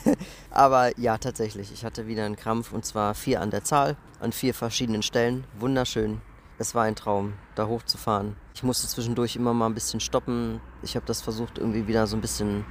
[0.50, 1.72] Aber ja, tatsächlich.
[1.72, 5.44] Ich hatte wieder einen Krampf und zwar vier an der Zahl, an vier verschiedenen Stellen.
[5.58, 6.20] Wunderschön.
[6.58, 8.36] Es war ein Traum, da hochzufahren.
[8.54, 10.60] Ich musste zwischendurch immer mal ein bisschen stoppen.
[10.82, 12.64] Ich habe das versucht, irgendwie wieder so ein bisschen,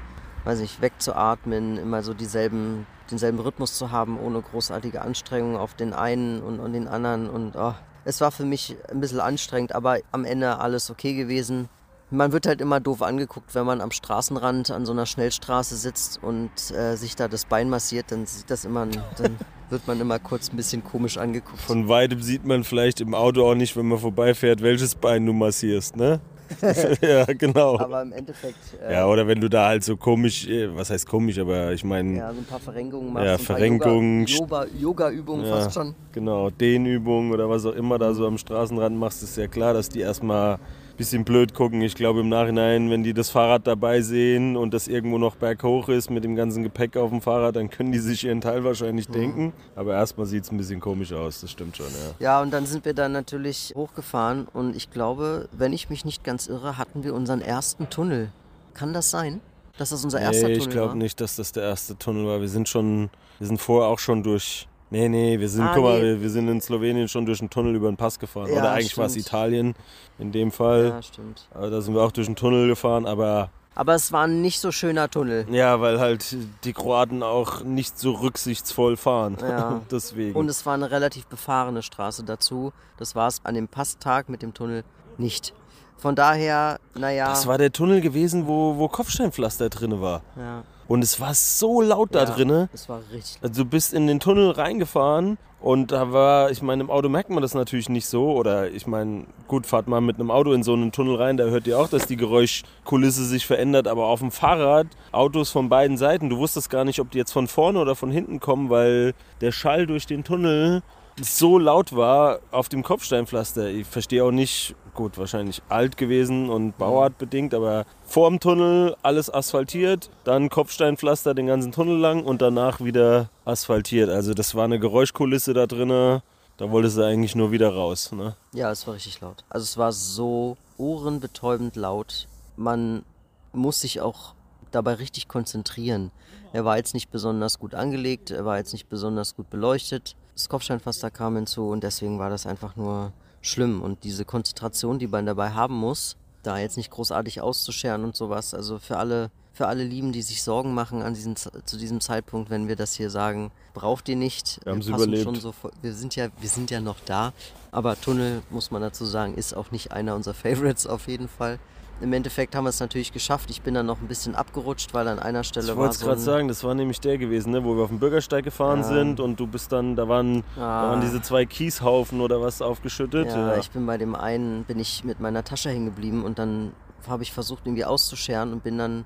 [0.45, 5.93] weiß nicht, wegzuatmen, immer so dieselben, denselben Rhythmus zu haben, ohne großartige Anstrengung auf den
[5.93, 7.29] einen und, und den anderen.
[7.29, 7.73] Und oh,
[8.05, 11.67] es war für mich ein bisschen anstrengend, aber am Ende alles okay gewesen.
[12.11, 16.21] Man wird halt immer doof angeguckt, wenn man am Straßenrand an so einer Schnellstraße sitzt
[16.21, 18.85] und äh, sich da das Bein massiert, dann sieht das immer,
[19.17, 19.37] dann
[19.71, 21.59] wird man immer kurz ein bisschen komisch angeguckt.
[21.59, 25.33] Von weitem sieht man vielleicht im Auto auch nicht, wenn man vorbeifährt, welches Bein du
[25.33, 26.21] massierst, ne?
[27.01, 27.77] ja, genau.
[27.79, 31.07] Aber im Endeffekt, äh, Ja, oder wenn du da halt so komisch, äh, was heißt
[31.07, 34.75] komisch, aber ich meine, ja, so ein paar Verrenkungen machst, Ja, Verrenkungen, Yoga- Yoga-
[35.07, 35.51] Yoga-Übungen Ja.
[35.57, 35.95] fast schon.
[36.11, 39.89] genau, Dehnübungen oder was auch immer da so am Straßenrand machst, ist ja klar, dass
[39.89, 40.59] die erstmal
[40.95, 41.81] bisschen blöd gucken.
[41.81, 45.89] Ich glaube im Nachhinein, wenn die das Fahrrad dabei sehen und das irgendwo noch berghoch
[45.89, 49.07] ist mit dem ganzen Gepäck auf dem Fahrrad, dann können die sich ihren Teil wahrscheinlich
[49.07, 49.53] denken.
[49.75, 52.25] Aber erstmal sieht es ein bisschen komisch aus, das stimmt schon, ja.
[52.25, 56.23] Ja, und dann sind wir dann natürlich hochgefahren und ich glaube, wenn ich mich nicht
[56.23, 58.29] ganz irre, hatten wir unseren ersten Tunnel.
[58.73, 59.41] Kann das sein?
[59.77, 60.95] Dass das unser erster Nee, Tunnel ich glaube war?
[60.95, 62.39] nicht, dass das der erste Tunnel war.
[62.39, 64.67] Wir sind schon, wir sind vorher auch schon durch.
[64.95, 66.03] Nee, nee, wir sind, Ah, guck mal, nee.
[66.05, 68.47] wir, wir sind in Slowenien schon durch einen Tunnel über den Pass gefahren.
[68.49, 69.17] Ja, Oder eigentlich war es.
[69.17, 69.75] Italien
[70.19, 70.85] in dem Fall.
[70.89, 71.47] Ja, stimmt.
[71.53, 74.61] Aber da sind wir auch durch einen Tunnel gefahren, aber Aber es war ein nicht
[74.61, 75.45] so schöner Tunnel.
[75.51, 79.35] ja, weil halt die Kroaten auch nicht so rücksichtsvoll fahren.
[79.41, 79.81] Ja.
[79.91, 80.33] Deswegen.
[80.37, 82.71] Und es war eine relativ befahrene Straße dazu.
[82.95, 84.85] Das war es an dem Passtag mit dem Tunnel
[85.17, 85.53] nicht.
[85.97, 87.27] Von daher, naja.
[87.29, 90.21] das war der Tunnel gewesen, wo, wo Kopfsteinpflaster drin war.
[90.37, 92.69] ja, Und es war so laut da ja, drinne.
[92.73, 93.39] Es war richtig.
[93.41, 97.31] Also du bist in den Tunnel reingefahren und da war, ich meine, im Auto merkt
[97.31, 98.31] man das natürlich nicht so.
[98.31, 101.45] Oder ich meine, gut, fahrt mal mit einem Auto in so einen Tunnel rein, da
[101.45, 103.87] hört ihr auch, dass die Geräuschkulisse sich verändert.
[103.87, 107.31] Aber auf dem Fahrrad, Autos von beiden Seiten, du wusstest gar nicht, ob die jetzt
[107.31, 110.83] von vorne oder von hinten kommen, weil der Schall durch den Tunnel
[111.21, 113.69] so laut war auf dem Kopfsteinpflaster.
[113.69, 120.09] Ich verstehe auch nicht, gut, wahrscheinlich alt gewesen und bauartbedingt, aber vorm Tunnel alles asphaltiert,
[120.23, 124.09] dann Kopfsteinpflaster den ganzen Tunnel lang und danach wieder asphaltiert.
[124.09, 126.23] Also das war eine Geräuschkulisse da drinne.
[126.57, 128.13] Da wolltest du eigentlich nur wieder raus.
[128.13, 128.35] Ne?
[128.53, 129.43] Ja, es war richtig laut.
[129.49, 132.27] Also es war so ohrenbetäubend laut.
[132.55, 133.03] Man
[133.51, 134.33] muss sich auch
[134.71, 136.11] dabei richtig konzentrieren.
[136.53, 140.15] Er war jetzt nicht besonders gut angelegt, er war jetzt nicht besonders gut beleuchtet.
[140.33, 143.11] Das Kopfsteinpflaster kam hinzu und deswegen war das einfach nur
[143.47, 143.81] schlimm.
[143.81, 148.53] Und diese Konzentration, die man dabei haben muss, da jetzt nicht großartig auszuscheren und sowas.
[148.53, 152.49] Also für alle, für alle Lieben, die sich Sorgen machen an diesen, zu diesem Zeitpunkt,
[152.49, 154.59] wenn wir das hier sagen, braucht ihr nicht.
[154.63, 155.23] Wir passen überlebt.
[155.23, 157.33] Schon so, wir sind ja, wir sind ja noch da.
[157.71, 161.59] Aber Tunnel, muss man dazu sagen, ist auch nicht einer unserer Favorites auf jeden Fall.
[162.01, 163.49] Im Endeffekt haben wir es natürlich geschafft.
[163.49, 166.01] Ich bin dann noch ein bisschen abgerutscht, weil an einer Stelle Ich war wollte es
[166.01, 168.83] gerade sagen, das war nämlich der gewesen, ne, wo wir auf dem Bürgersteig gefahren Ja.
[168.83, 170.89] sind und du bist dann, da waren, da Ah.
[170.89, 173.27] waren diese zwei Kieshaufen oder was aufgeschüttet.
[173.27, 176.73] Ja, ich bin bei dem einen, bin ich mit meiner Tasche hängen geblieben und dann
[177.07, 179.05] habe ich versucht irgendwie auszuscheren und bin dann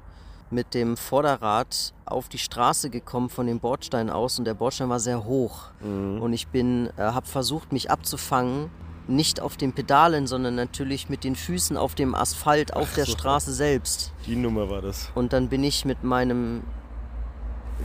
[0.51, 4.99] mit dem Vorderrad auf die Straße gekommen von dem Bordstein aus und der Bordstein war
[4.99, 6.19] sehr hoch Mhm.
[6.23, 8.71] und ich bin, äh, habe versucht mich abzufangen,
[9.09, 13.11] nicht auf den Pedalen, sondern natürlich mit den Füßen auf dem Asphalt auf der so.
[13.13, 14.11] Straße selbst.
[14.25, 15.09] Die Nummer war das.
[15.15, 16.61] Und dann bin ich mit meinem,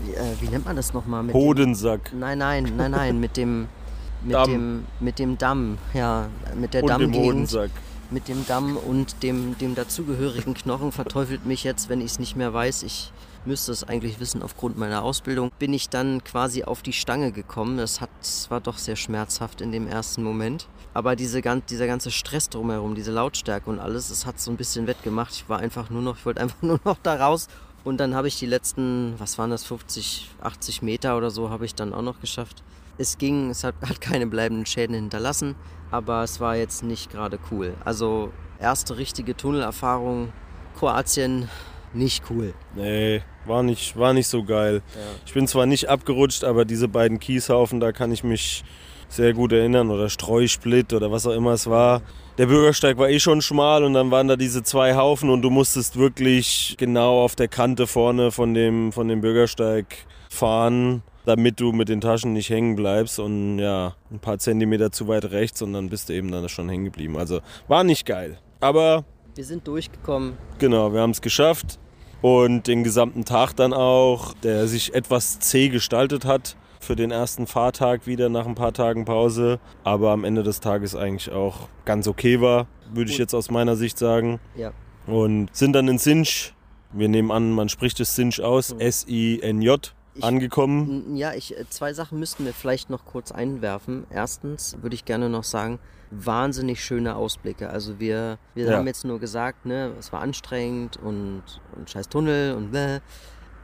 [0.05, 1.23] wie, äh, wie nennt man das nochmal?
[1.23, 2.13] Mit dem- Hodensack.
[2.15, 3.69] Nein, nein, nein, nein, mit dem,
[4.23, 4.51] mit Damm.
[4.51, 7.71] dem, mit dem Damm, ja, mit der und dem Dammgegend, Hodensack.
[8.11, 12.37] mit dem Damm und dem, dem dazugehörigen Knochen verteufelt mich jetzt, wenn ich es nicht
[12.37, 12.83] mehr weiß.
[12.85, 13.13] Ich
[13.47, 15.51] müsste es eigentlich wissen aufgrund meiner Ausbildung.
[15.59, 17.77] Bin ich dann quasi auf die Stange gekommen.
[17.77, 18.11] Das hat,
[18.49, 20.69] war doch sehr schmerzhaft in dem ersten Moment.
[20.93, 24.87] Aber diese, dieser ganze Stress drumherum, diese Lautstärke und alles, es hat so ein bisschen
[24.87, 25.35] wettgemacht.
[25.35, 27.49] Ich war einfach nur noch, ich wollte einfach nur noch da raus.
[27.85, 31.67] Und dann habe ich die letzten, was waren das, 50, 80 Meter oder so, habe
[31.67, 32.63] ich dann auch noch geschafft.
[32.97, 35.55] Es ging, es hat, hat keine bleibenden Schäden hinterlassen,
[35.91, 37.75] aber es war jetzt nicht gerade cool.
[37.85, 40.33] Also erste richtige Tunnelerfahrung,
[40.79, 41.51] Kroatien,
[41.93, 42.55] nicht cool.
[42.75, 44.83] Nee, war nicht, war nicht so geil.
[45.27, 48.65] Ich bin zwar nicht abgerutscht, aber diese beiden Kieshaufen, da kann ich mich
[49.09, 49.91] sehr gut erinnern.
[49.91, 52.03] Oder Streusplit oder was auch immer es war.
[52.39, 55.51] Der Bürgersteig war eh schon schmal und dann waren da diese zwei Haufen und du
[55.51, 59.87] musstest wirklich genau auf der Kante vorne von dem, von dem Bürgersteig
[60.29, 63.21] fahren, damit du mit den Taschen nicht hängen bleibst.
[63.21, 66.69] Und ja, ein paar Zentimeter zu weit rechts und dann bist du eben dann schon
[66.69, 67.17] hängen geblieben.
[67.17, 68.39] Also war nicht geil.
[68.59, 69.05] Aber
[69.37, 70.37] Wir sind durchgekommen.
[70.59, 71.79] Genau, wir haben es geschafft
[72.25, 77.47] und den gesamten Tag dann auch, der sich etwas zäh gestaltet hat, für den ersten
[77.47, 79.61] Fahrtag wieder nach ein paar Tagen Pause.
[79.83, 83.77] Aber am Ende des Tages eigentlich auch ganz okay war, würde ich jetzt aus meiner
[83.77, 84.41] Sicht sagen.
[84.57, 84.73] Ja.
[85.07, 86.55] Und sind dann in Sinch,
[86.95, 91.17] wir nehmen an, man spricht es Sinch aus, S-I-N-J, angekommen.
[91.17, 94.07] Ja, ich, äh, zwei Sachen müssten wir vielleicht noch kurz einwerfen.
[94.09, 95.79] Erstens würde ich gerne noch sagen,
[96.11, 97.71] wahnsinnig schöne Ausblicke.
[97.71, 98.77] Also wir, wir Ja.
[98.79, 101.43] haben jetzt nur gesagt, ne, es war anstrengend und,
[101.77, 103.01] und scheiß Tunnel und bläh.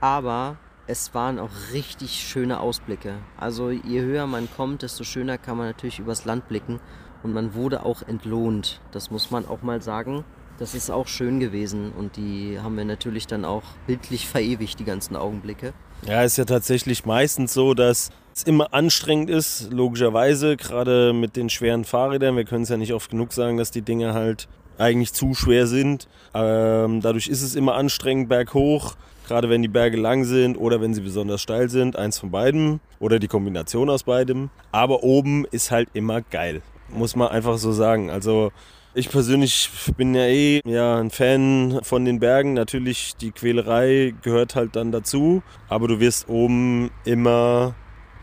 [0.00, 3.14] Aber es waren auch richtig schöne Ausblicke.
[3.36, 6.80] Also je höher man kommt, desto schöner kann man natürlich übers Land blicken.
[7.22, 8.80] Und man wurde auch entlohnt.
[8.92, 10.24] Das muss man auch mal sagen.
[10.58, 14.84] Das ist auch schön gewesen und die haben wir natürlich dann auch bildlich verewigt, die
[14.84, 15.72] ganzen Augenblicke.
[16.06, 21.50] Ja, ist ja tatsächlich meistens so, dass es immer anstrengend ist, logischerweise, gerade mit den
[21.50, 22.36] schweren Fahrrädern.
[22.36, 25.66] Wir können es ja nicht oft genug sagen, dass die Dinge halt eigentlich zu schwer
[25.66, 26.08] sind.
[26.34, 28.96] Ähm, dadurch ist es immer anstrengend berghoch,
[29.28, 31.96] gerade wenn die Berge lang sind oder wenn sie besonders steil sind.
[31.96, 34.50] Eins von beidem oder die Kombination aus beidem.
[34.72, 38.10] Aber oben ist halt immer geil, muss man einfach so sagen.
[38.10, 38.52] Also
[38.92, 42.54] ich persönlich bin ja eh ja, ein Fan von den Bergen.
[42.54, 45.42] Natürlich, die Quälerei gehört halt dann dazu.
[45.68, 47.74] Aber du wirst oben immer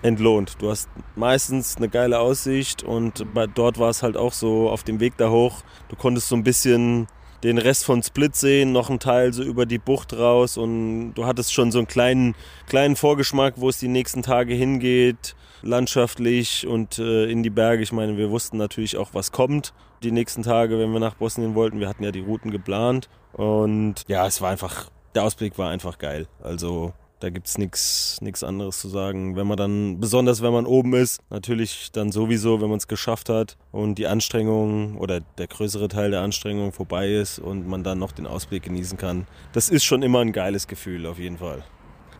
[0.08, 0.56] entlohnt.
[0.60, 5.00] Du hast meistens eine geile Aussicht und dort war es halt auch so auf dem
[5.00, 5.62] Weg da hoch.
[5.89, 7.08] Du konntest so ein bisschen
[7.43, 11.26] den Rest von Split sehen, noch einen Teil so über die Bucht raus und du
[11.26, 12.36] hattest schon so einen kleinen,
[12.67, 17.84] kleinen Vorgeschmack, wo es die nächsten Tage hingeht, landschaftlich und äh, in die Berge.
[17.84, 21.56] Ich meine, wir wussten natürlich auch, was kommt die nächsten Tage, wenn wir nach Bosnien
[21.56, 21.80] wollten.
[21.80, 26.00] Wir hatten ja die Routen geplant und ja, es war einfach, der Ausblick war einfach
[26.00, 26.28] geil.
[26.41, 29.36] Also da gibt es nichts anderes zu sagen.
[29.36, 33.30] Wenn man dann, besonders wenn man oben ist, natürlich dann sowieso, wenn man es geschafft
[33.30, 37.99] hat und die Anstrengung oder der größere Teil der Anstrengung vorbei ist und man dann
[37.99, 39.27] noch den Ausblick genießen kann.
[39.53, 41.63] Das ist schon immer ein geiles Gefühl, auf jeden Fall.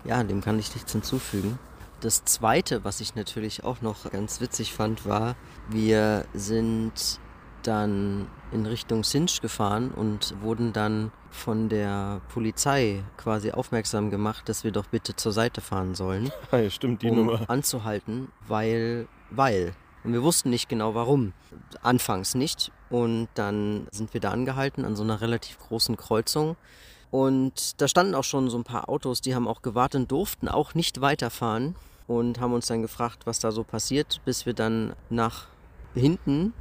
[0.06, 1.60] Ja, dem kann ich nichts hinzufügen.
[2.00, 5.36] Das zweite, was ich natürlich auch noch ganz witzig fand, war,
[5.70, 7.20] wir sind
[7.68, 14.64] dann in Richtung Sinch gefahren und wurden dann von der Polizei quasi aufmerksam gemacht, dass
[14.64, 17.50] wir doch bitte zur Seite fahren sollen, ja, stimmt, die um Nummer.
[17.50, 19.74] anzuhalten, weil, weil.
[20.04, 21.34] Und wir wussten nicht genau warum.
[21.82, 22.72] Anfangs nicht.
[22.90, 26.56] Und dann sind wir da angehalten an so einer relativ großen Kreuzung.
[27.12, 30.48] Und da standen auch schon so ein paar Autos, die haben auch gewartet und durften
[30.48, 31.76] auch nicht weiterfahren
[32.08, 35.48] und haben uns dann gefragt, was da so passiert, bis wir dann nach
[35.94, 36.54] hinten,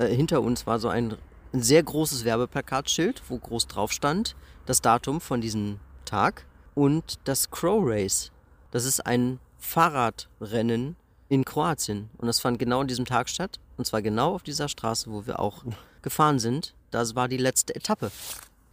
[0.00, 1.16] äh, hinter uns war so ein,
[1.52, 4.34] ein sehr großes Werbeplakatschild, wo groß drauf stand,
[4.66, 8.32] das Datum von diesem Tag und das Crow Race.
[8.70, 10.96] Das ist ein Fahrradrennen
[11.28, 14.68] in Kroatien und das fand genau an diesem Tag statt und zwar genau auf dieser
[14.68, 15.64] Straße, wo wir auch
[16.02, 16.74] gefahren sind.
[16.90, 18.10] Das war die letzte Etappe.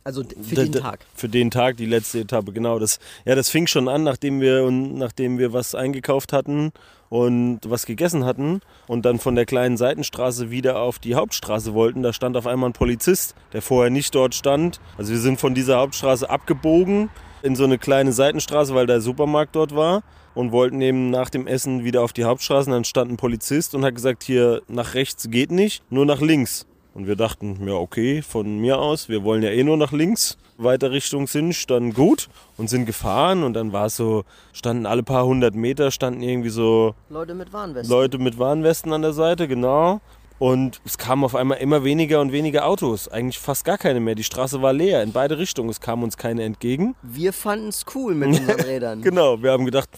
[0.08, 1.06] Also für den Tag.
[1.16, 2.80] Für den Tag, die letzte Etappe, genau.
[2.80, 6.72] Das, ja, das fing schon an, nachdem wir, und nachdem wir was eingekauft hatten
[7.10, 12.04] und was gegessen hatten und dann von der kleinen Seitenstraße wieder auf die Hauptstraße wollten.
[12.04, 14.80] Da stand auf einmal ein Polizist, der vorher nicht dort stand.
[14.98, 17.10] Also wir sind von dieser Hauptstraße abgebogen
[17.42, 20.04] in so eine kleine Seitenstraße, weil der Supermarkt dort war
[20.36, 22.70] und wollten eben nach dem Essen wieder auf die Hauptstraße.
[22.70, 26.22] Und dann stand ein Polizist und hat gesagt, hier nach rechts geht nicht, nur nach
[26.22, 26.66] links.
[26.98, 30.36] Und wir dachten, ja okay, von mir aus, wir wollen ja eh nur nach links,
[30.58, 32.28] weiter Richtung Sinch, dann gut.
[32.58, 36.50] Und sind gefahren und dann war es so, standen alle paar hundert Meter, standen irgendwie
[36.50, 37.96] so Leute mit Warnwesten.
[37.96, 40.02] Leute mit Warnwesten an der Seite, genau.
[40.40, 44.16] Und es kamen auf einmal immer weniger und weniger Autos, eigentlich fast gar keine mehr.
[44.16, 46.96] Die Straße war leer, in beide Richtungen, es kam uns keine entgegen.
[47.04, 49.04] Wir fanden es cool mit unseren Rädern.
[49.04, 49.90] Genau, wir haben gedacht,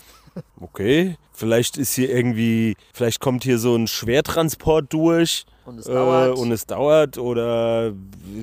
[0.60, 5.94] okay, vielleicht ist hier irgendwie, vielleicht kommt hier so ein Schwertransport durch Und es äh,
[5.94, 6.38] dauert.
[6.38, 7.94] und es dauert oder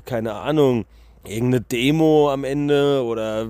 [0.04, 0.84] keine Ahnung,
[1.24, 3.48] irgendeine Demo am Ende oder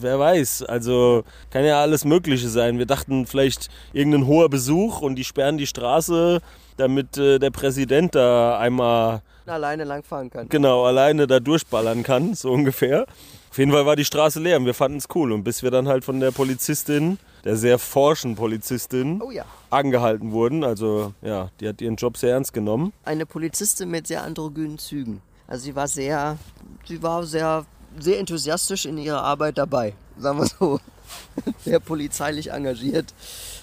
[0.00, 0.64] wer weiß.
[0.64, 2.78] Also kann ja alles Mögliche sein.
[2.78, 6.40] Wir dachten vielleicht irgendein hoher Besuch und die sperren die Straße,
[6.76, 10.48] damit äh, der Präsident da einmal alleine langfahren kann.
[10.48, 13.06] genau alleine da durchballern kann, so ungefähr.
[13.50, 15.30] Auf jeden Fall war die Straße leer und wir fanden es cool.
[15.30, 19.44] Und bis wir dann halt von der Polizistin, der sehr forschen Polizistin, Oh ja.
[19.70, 20.64] angehalten wurden.
[20.64, 22.92] Also ja, die hat ihren Job sehr ernst genommen.
[23.04, 25.20] Eine Polizistin mit sehr androgynen Zügen.
[25.48, 26.38] Also sie war sehr,
[26.86, 27.66] sie war sehr,
[27.98, 29.94] sehr enthusiastisch in ihrer Arbeit dabei.
[30.18, 30.80] Sagen wir so.
[31.64, 33.12] Sehr polizeilich engagiert.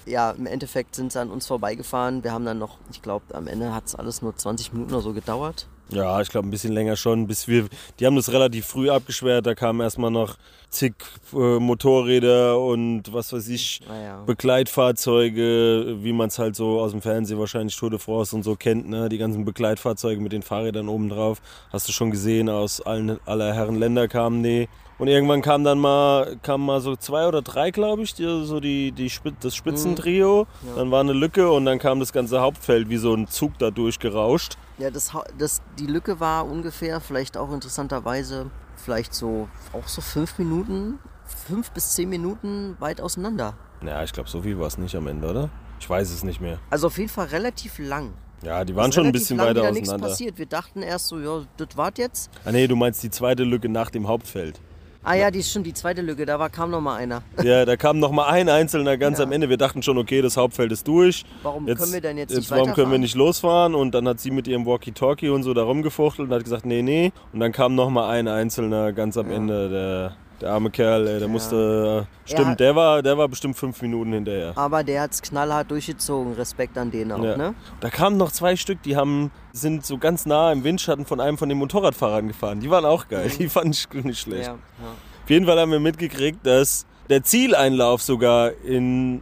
[0.05, 2.23] Ja, im Endeffekt sind sie an uns vorbeigefahren.
[2.23, 5.01] Wir haben dann noch, ich glaube, am Ende hat es alles nur 20 Minuten oder
[5.01, 5.67] so gedauert.
[5.91, 7.67] Ja, ich glaube ein bisschen länger schon, bis wir,
[7.99, 10.35] die haben das relativ früh abgesperrt, da kamen erstmal noch
[10.69, 10.93] zig
[11.33, 14.21] äh, Motorräder und was weiß ich, Naja.
[14.25, 18.55] Begleitfahrzeuge, wie man es halt so aus dem Fernsehen wahrscheinlich Tour de France und so
[18.55, 19.09] kennt, ne?
[19.09, 23.53] die ganzen Begleitfahrzeuge mit den Fahrrädern oben drauf, hast du schon gesehen, aus allen, aller
[23.53, 27.71] Herren Länder kamen die Und irgendwann kam dann mal, kam mal so zwei oder drei,
[27.71, 29.09] glaube ich, die, so die, die
[29.41, 30.45] das Spitzentrio.
[30.67, 30.75] Ja.
[30.75, 33.71] Dann war eine Lücke und dann kam das ganze Hauptfeld wie so ein Zug da
[33.71, 34.57] durchgerauscht.
[34.79, 40.39] Ja, das, das, die Lücke war ungefähr, vielleicht auch interessanterweise, vielleicht so auch so fünf
[40.39, 43.55] Minuten, fünf bis zehn Minuten weit auseinander.
[43.85, 45.49] Ja, ich glaube, so viel war es nicht am Ende, oder?
[45.79, 46.59] Ich weiß es nicht mehr.
[46.69, 48.13] Also auf jeden Fall relativ lang.
[48.41, 50.09] Ja, die waren Ist schon ein bisschen lang weiter wieder nichts auseinander.
[50.09, 50.37] passiert.
[50.37, 52.29] Wir dachten erst so, ja, das war's jetzt.
[52.45, 54.61] Ah nee, du meinst die zweite Lücke nach dem Hauptfeld.
[55.01, 57.23] Ah ja, die ist schon die zweite Lücke, da war, kam noch mal einer.
[57.43, 59.25] Ja, da kam noch mal ein Einzelner ganz Ja.
[59.25, 59.47] am Ende.
[59.49, 61.23] Wir dachten schon, okay, das Hauptfeld ist durch.
[61.41, 63.75] Warum können wir denn jetzt nicht Warum können wir nicht losfahren?
[63.75, 66.81] Und dann hat sie mit ihrem Walkie-Talkie und so da rumgefuchtelt und hat gesagt, nee,
[66.81, 67.11] nee.
[67.31, 71.19] Und dann kam noch mal ein Einzelner ganz am Ende, der, der arme Kerl, ey,
[71.19, 72.55] der musste, stimmt, Ja.
[72.55, 74.53] der war, der war bestimmt fünf Minuten hinterher.
[74.55, 76.33] Aber der hat's knallhart durchgezogen.
[76.33, 77.37] Respekt an den auch, Ja.
[77.37, 77.53] ne?
[77.79, 81.37] Da kamen noch zwei Stück, die haben, sind so ganz nah im Windschatten von einem
[81.37, 82.59] von den Motorradfahrern gefahren.
[82.59, 84.47] Die waren auch geil, die fand ich nicht schlecht.
[84.47, 84.91] Ja, ja.
[85.23, 89.21] Auf jeden Fall haben wir mitgekriegt, dass der Zieleinlauf sogar in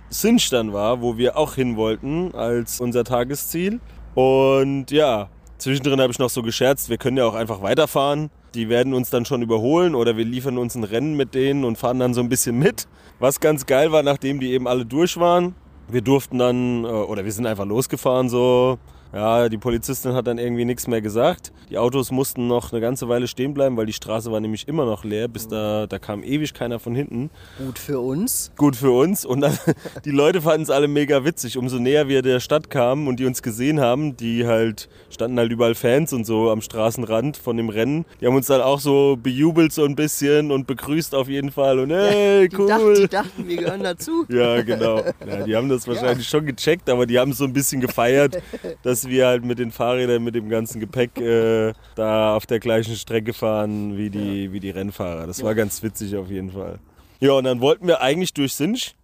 [0.51, 3.80] dann war, wo wir auch hin wollten als unser Tagesziel.
[4.13, 8.30] Und ja, zwischendrin habe ich noch so gescherzt, wir können ja auch einfach weiterfahren.
[8.58, 11.78] Die werden uns dann schon überholen oder wir liefern uns ein Rennen mit denen und
[11.78, 12.88] fahren dann so ein bisschen mit.
[13.20, 15.54] Was ganz geil war, nachdem die eben alle durch waren.
[15.88, 18.80] Wir durften dann, äh, oder wir sind einfach losgefahren so.
[19.17, 21.51] Ja, die Polizistin hat dann irgendwie nichts mehr gesagt.
[21.71, 24.86] Die Autos mussten noch eine ganze Weile stehen bleiben, weil die Straße war nämlich immer
[24.86, 27.32] noch leer, bis da, da kam ewig keiner von hinten.
[27.58, 28.51] Gut für uns.
[28.58, 29.25] Gut für uns.
[29.25, 29.58] Und dann,
[30.06, 31.58] die Leute fanden es alle mega witzig.
[31.58, 35.51] Umso näher wir der Stadt kamen und die uns gesehen haben, die halt, standen halt
[35.51, 38.06] überall Fans und so am Straßenrand von dem Rennen.
[38.21, 41.80] Die haben uns dann auch so bejubelt so ein bisschen und begrüßt auf jeden Fall.
[41.80, 42.67] Und hey, Die, cool.
[42.67, 44.25] dachten, die dachten, wir gehören dazu.
[44.30, 45.03] Ja, genau.
[45.25, 48.38] Ja, die haben das wahrscheinlich schon gecheckt, aber die haben es so ein bisschen gefeiert,
[48.84, 52.96] dass wir halt mit den Fahrrädern, mit dem ganzen Gepäck äh, da auf der gleichen
[52.96, 55.28] Strecke fahren wie die, wie die Rennfahrer.
[55.28, 56.80] Das war ganz witzig auf jeden Fall.
[57.20, 58.96] Ja, und dann wollten wir eigentlich durch Sinch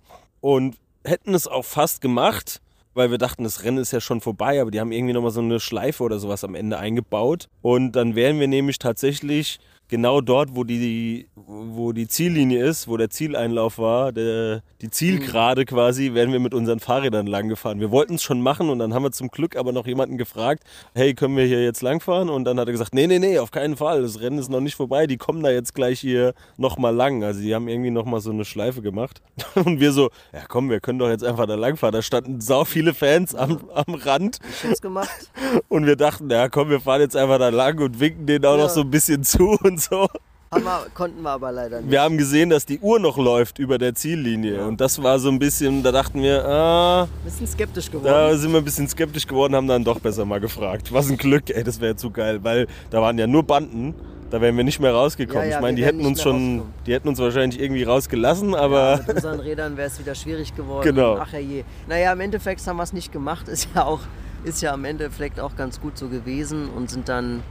[0.42, 2.62] und hätten es auch fast gemacht,
[2.94, 5.42] weil wir dachten, das Rennen ist ja schon vorbei, aber die haben irgendwie nochmal so
[5.42, 7.48] eine Schleife oder sowas am Ende eingebaut.
[7.62, 12.98] Und dann wären wir nämlich tatsächlich genau dort, wo die, wo die Ziellinie ist, wo
[12.98, 17.80] der Zieleinlauf war, der, die Zielgerade quasi, wären wir mit unseren Fahrrädern lang gefahren.
[17.80, 20.64] Wir wollten es schon machen und dann haben wir zum Glück aber noch jemanden gefragt,
[20.96, 22.30] hey, können wir hier jetzt langfahren?
[22.30, 24.62] Und dann hat er gesagt, nee, nee, nee, auf keinen Fall, das Rennen ist noch
[24.62, 27.24] nicht vorbei, die kommen da jetzt gleich hier nochmal lang.
[27.24, 29.22] Also die haben irgendwie nochmal so eine Schleife gemacht.
[29.56, 31.94] Und wir so, ja komm, wir können doch jetzt einfach da langfahren.
[31.94, 34.40] Da standen sau viele Fans am, am Rand
[34.72, 35.30] Ich gemacht.
[35.70, 38.58] und wir dachten, ja komm, wir fahren jetzt einfach da lang und winken denen auch
[38.58, 38.64] Ja.
[38.64, 40.08] noch so ein bisschen zu und so.
[40.52, 41.90] Haben wir, konnten wir aber leider nicht.
[41.90, 44.64] Wir haben gesehen, dass die Uhr noch läuft über der Ziellinie.
[44.66, 48.06] Und das war so ein bisschen, da dachten wir, ah, bisschen skeptisch geworden.
[48.06, 50.94] da sind wir ein bisschen skeptisch geworden, haben dann doch besser mal gefragt.
[50.94, 53.96] Was ein Glück, ey, das wäre zu geil, weil da waren ja nur Banden.
[54.30, 55.44] Da wären wir nicht mehr rausgekommen.
[55.44, 58.98] Ja, ja, ich meine, die hätten uns schon, die hätten uns wahrscheinlich irgendwie rausgelassen, aber
[59.06, 60.84] Mit unseren Rädern wäre es wieder schwierig geworden.
[60.84, 61.20] Genau.
[61.20, 61.64] Ach je.
[61.88, 63.48] Naja, im Endeffekt haben wir es nicht gemacht.
[63.48, 64.00] Ist ja auch,
[64.44, 67.44] ist ja am Endeffekt auch ganz gut so gewesen und sind dann,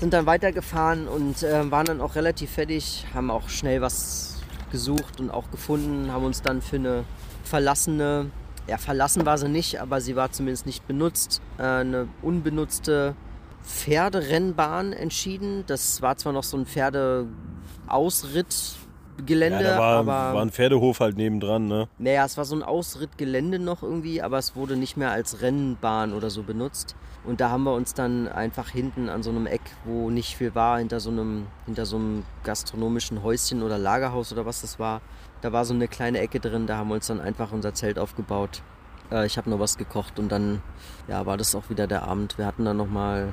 [0.00, 4.36] sind dann weitergefahren und äh, waren dann auch relativ fertig, haben auch schnell was
[4.70, 7.04] gesucht und auch gefunden, haben uns dann für eine
[7.42, 8.30] verlassene,
[8.66, 13.16] ja verlassen war sie nicht, aber sie war zumindest nicht benutzt, äh, eine unbenutzte
[13.64, 15.64] Pferderennbahn entschieden.
[15.66, 16.66] Das war zwar noch so ein
[19.18, 21.88] Pferdeausrittgelände, ja, da war, aber war ein Pferdehof halt nebendran, ne?
[21.98, 26.12] naja, es war so ein Ausrittgelände noch irgendwie, aber es wurde nicht mehr als Rennbahn
[26.12, 26.96] oder so benutzt.
[27.24, 30.54] Und da haben wir uns dann einfach hinten an so einem Eck, wo nicht viel
[30.54, 35.02] war, hinter so einem, hinter so einem gastronomischen Häuschen oder Lagerhaus oder was das war,
[35.40, 37.98] da war so eine kleine Ecke drin, da haben wir uns dann einfach unser Zelt
[37.98, 38.62] aufgebaut.
[39.10, 40.62] Äh, ich habe noch was gekocht und dann
[41.06, 42.38] ja, war das auch wieder der Abend.
[42.38, 43.32] Wir hatten dann nochmal,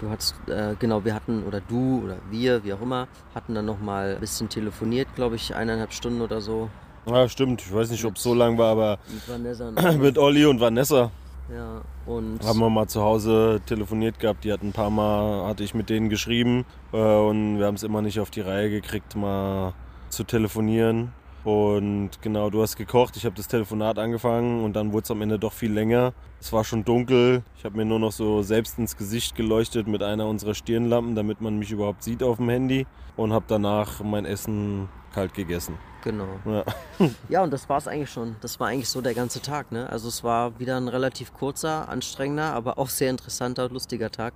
[0.00, 3.66] du hattest, äh, genau, wir hatten, oder du oder wir, wie auch immer, hatten dann
[3.66, 6.68] nochmal ein bisschen telefoniert, glaube ich, eineinhalb Stunden oder so.
[7.06, 7.62] Ja, stimmt.
[7.62, 10.60] Ich weiß nicht, ob es so lang war, aber Mit Vanessa und mit Olli und
[10.60, 11.10] Vanessa
[11.50, 14.44] Ja, und haben wir mal zu Hause telefoniert gehabt.
[14.44, 17.82] Die hatten ein paar Mal, hatte ich mit denen geschrieben äh, und wir haben es
[17.82, 19.72] immer nicht auf die Reihe gekriegt, mal
[20.10, 21.12] zu telefonieren.
[21.44, 25.22] Und genau, du hast gekocht, ich habe das Telefonat angefangen und dann wurde es am
[25.22, 26.12] Ende doch viel länger.
[26.40, 30.02] Es war schon dunkel, ich habe mir nur noch so selbst ins Gesicht geleuchtet mit
[30.02, 34.24] einer unserer Stirnlampen, damit man mich überhaupt sieht auf dem Handy und habe danach mein
[34.24, 35.78] Essen kalt gegessen.
[36.04, 36.28] genau.
[36.44, 36.64] Ja.
[37.28, 38.36] Ja, und das war es eigentlich schon.
[38.40, 39.88] Das war eigentlich so der ganze Tag, ne?
[39.90, 44.34] Also es war wieder ein relativ kurzer, anstrengender, aber auch sehr interessanter und lustiger Tag.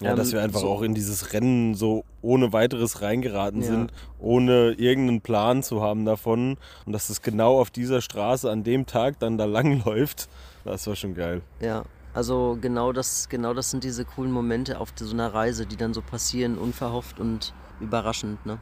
[0.00, 3.68] Ja, Ähm, dass wir einfach so- auch in dieses Rennen so ohne weiteres reingeraten Ja.
[3.68, 6.56] sind, ohne irgendeinen Plan zu haben davon.
[6.84, 10.28] Und dass es genau auf dieser Straße an dem Tag dann da langläuft,
[10.64, 11.42] das war schon geil.
[11.60, 15.76] Ja, also genau das, genau das sind diese coolen Momente auf so einer Reise, die
[15.76, 18.58] dann so passieren, unverhofft und Überraschend, ne?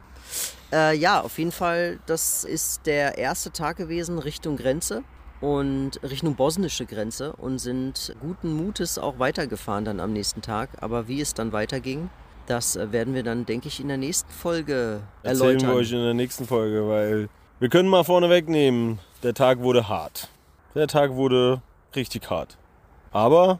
[0.71, 5.03] Äh, ja, auf jeden Fall, das ist der erste Tag gewesen Richtung Grenze
[5.43, 10.69] und Richtung bosnische Grenze und sind guten Mutes auch weitergefahren dann am nächsten Tag.
[10.79, 12.09] Aber wie es dann weiterging,
[12.47, 15.69] das äh, werden wir dann, denke ich, in der nächsten Folge Erzählen erläutern.
[15.69, 17.27] wir euch in der nächsten Folge, weil
[17.59, 20.29] wir können mal vorne wegnehmen, der Tag wurde hart.
[20.75, 21.61] Der Tag wurde
[21.93, 22.57] richtig hart.
[23.11, 23.59] Aber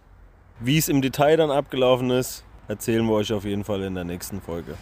[0.61, 4.05] wie es im Detail dann abgelaufen ist, erzählen wir euch auf jeden Fall in der
[4.05, 4.77] nächsten Folge.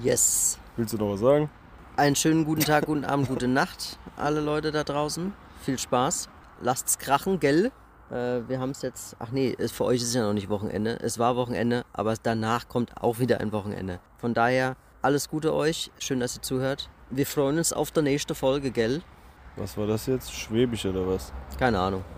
[0.00, 0.60] Yes.
[0.76, 1.50] Willst du noch was sagen?
[1.96, 5.32] Einen schönen guten Tag, guten Abend, gute Nacht, alle Leute da draußen.
[5.62, 6.28] Viel Spaß.
[6.60, 7.70] Lasst's krachen, gell?
[8.10, 9.16] Äh, wir haben es jetzt.
[9.18, 10.98] Ach nee, für euch ist es ja noch nicht Wochenende.
[11.02, 14.00] Es war Wochenende, aber danach kommt auch wieder ein Wochenende.
[14.18, 15.90] Von daher alles Gute euch.
[15.98, 16.88] Schön, dass ihr zuhört.
[17.10, 19.02] Wir freuen uns auf die nächste Folge, gell?
[19.56, 20.32] Was war das jetzt?
[20.32, 21.32] Schwäbisch oder was?
[21.58, 22.04] Keine Ahnung.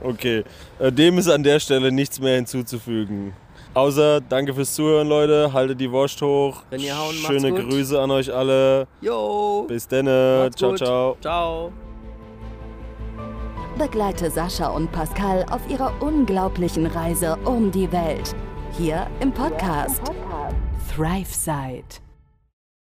[0.00, 0.44] Okay,
[0.78, 3.32] äh, dem ist an der Stelle nichts mehr hinzuzufügen.
[3.74, 5.52] Außer danke fürs Zuhören, Leute.
[5.52, 6.62] Haltet die Wurst hoch.
[6.70, 7.52] Wenn ihr hauen, Schöne.
[7.52, 8.86] Grüße an euch alle.
[9.00, 9.66] Jo!
[9.68, 10.42] Bis denne.
[10.44, 10.78] Macht's Ciao, gut.
[10.78, 11.16] ciao.
[11.20, 11.87] Ciao!
[13.78, 18.34] Begleite Sascha und Pascal auf ihrer unglaublichen Reise um die Welt.
[18.76, 20.02] Hier im Podcast
[20.92, 22.07] ThriveSide.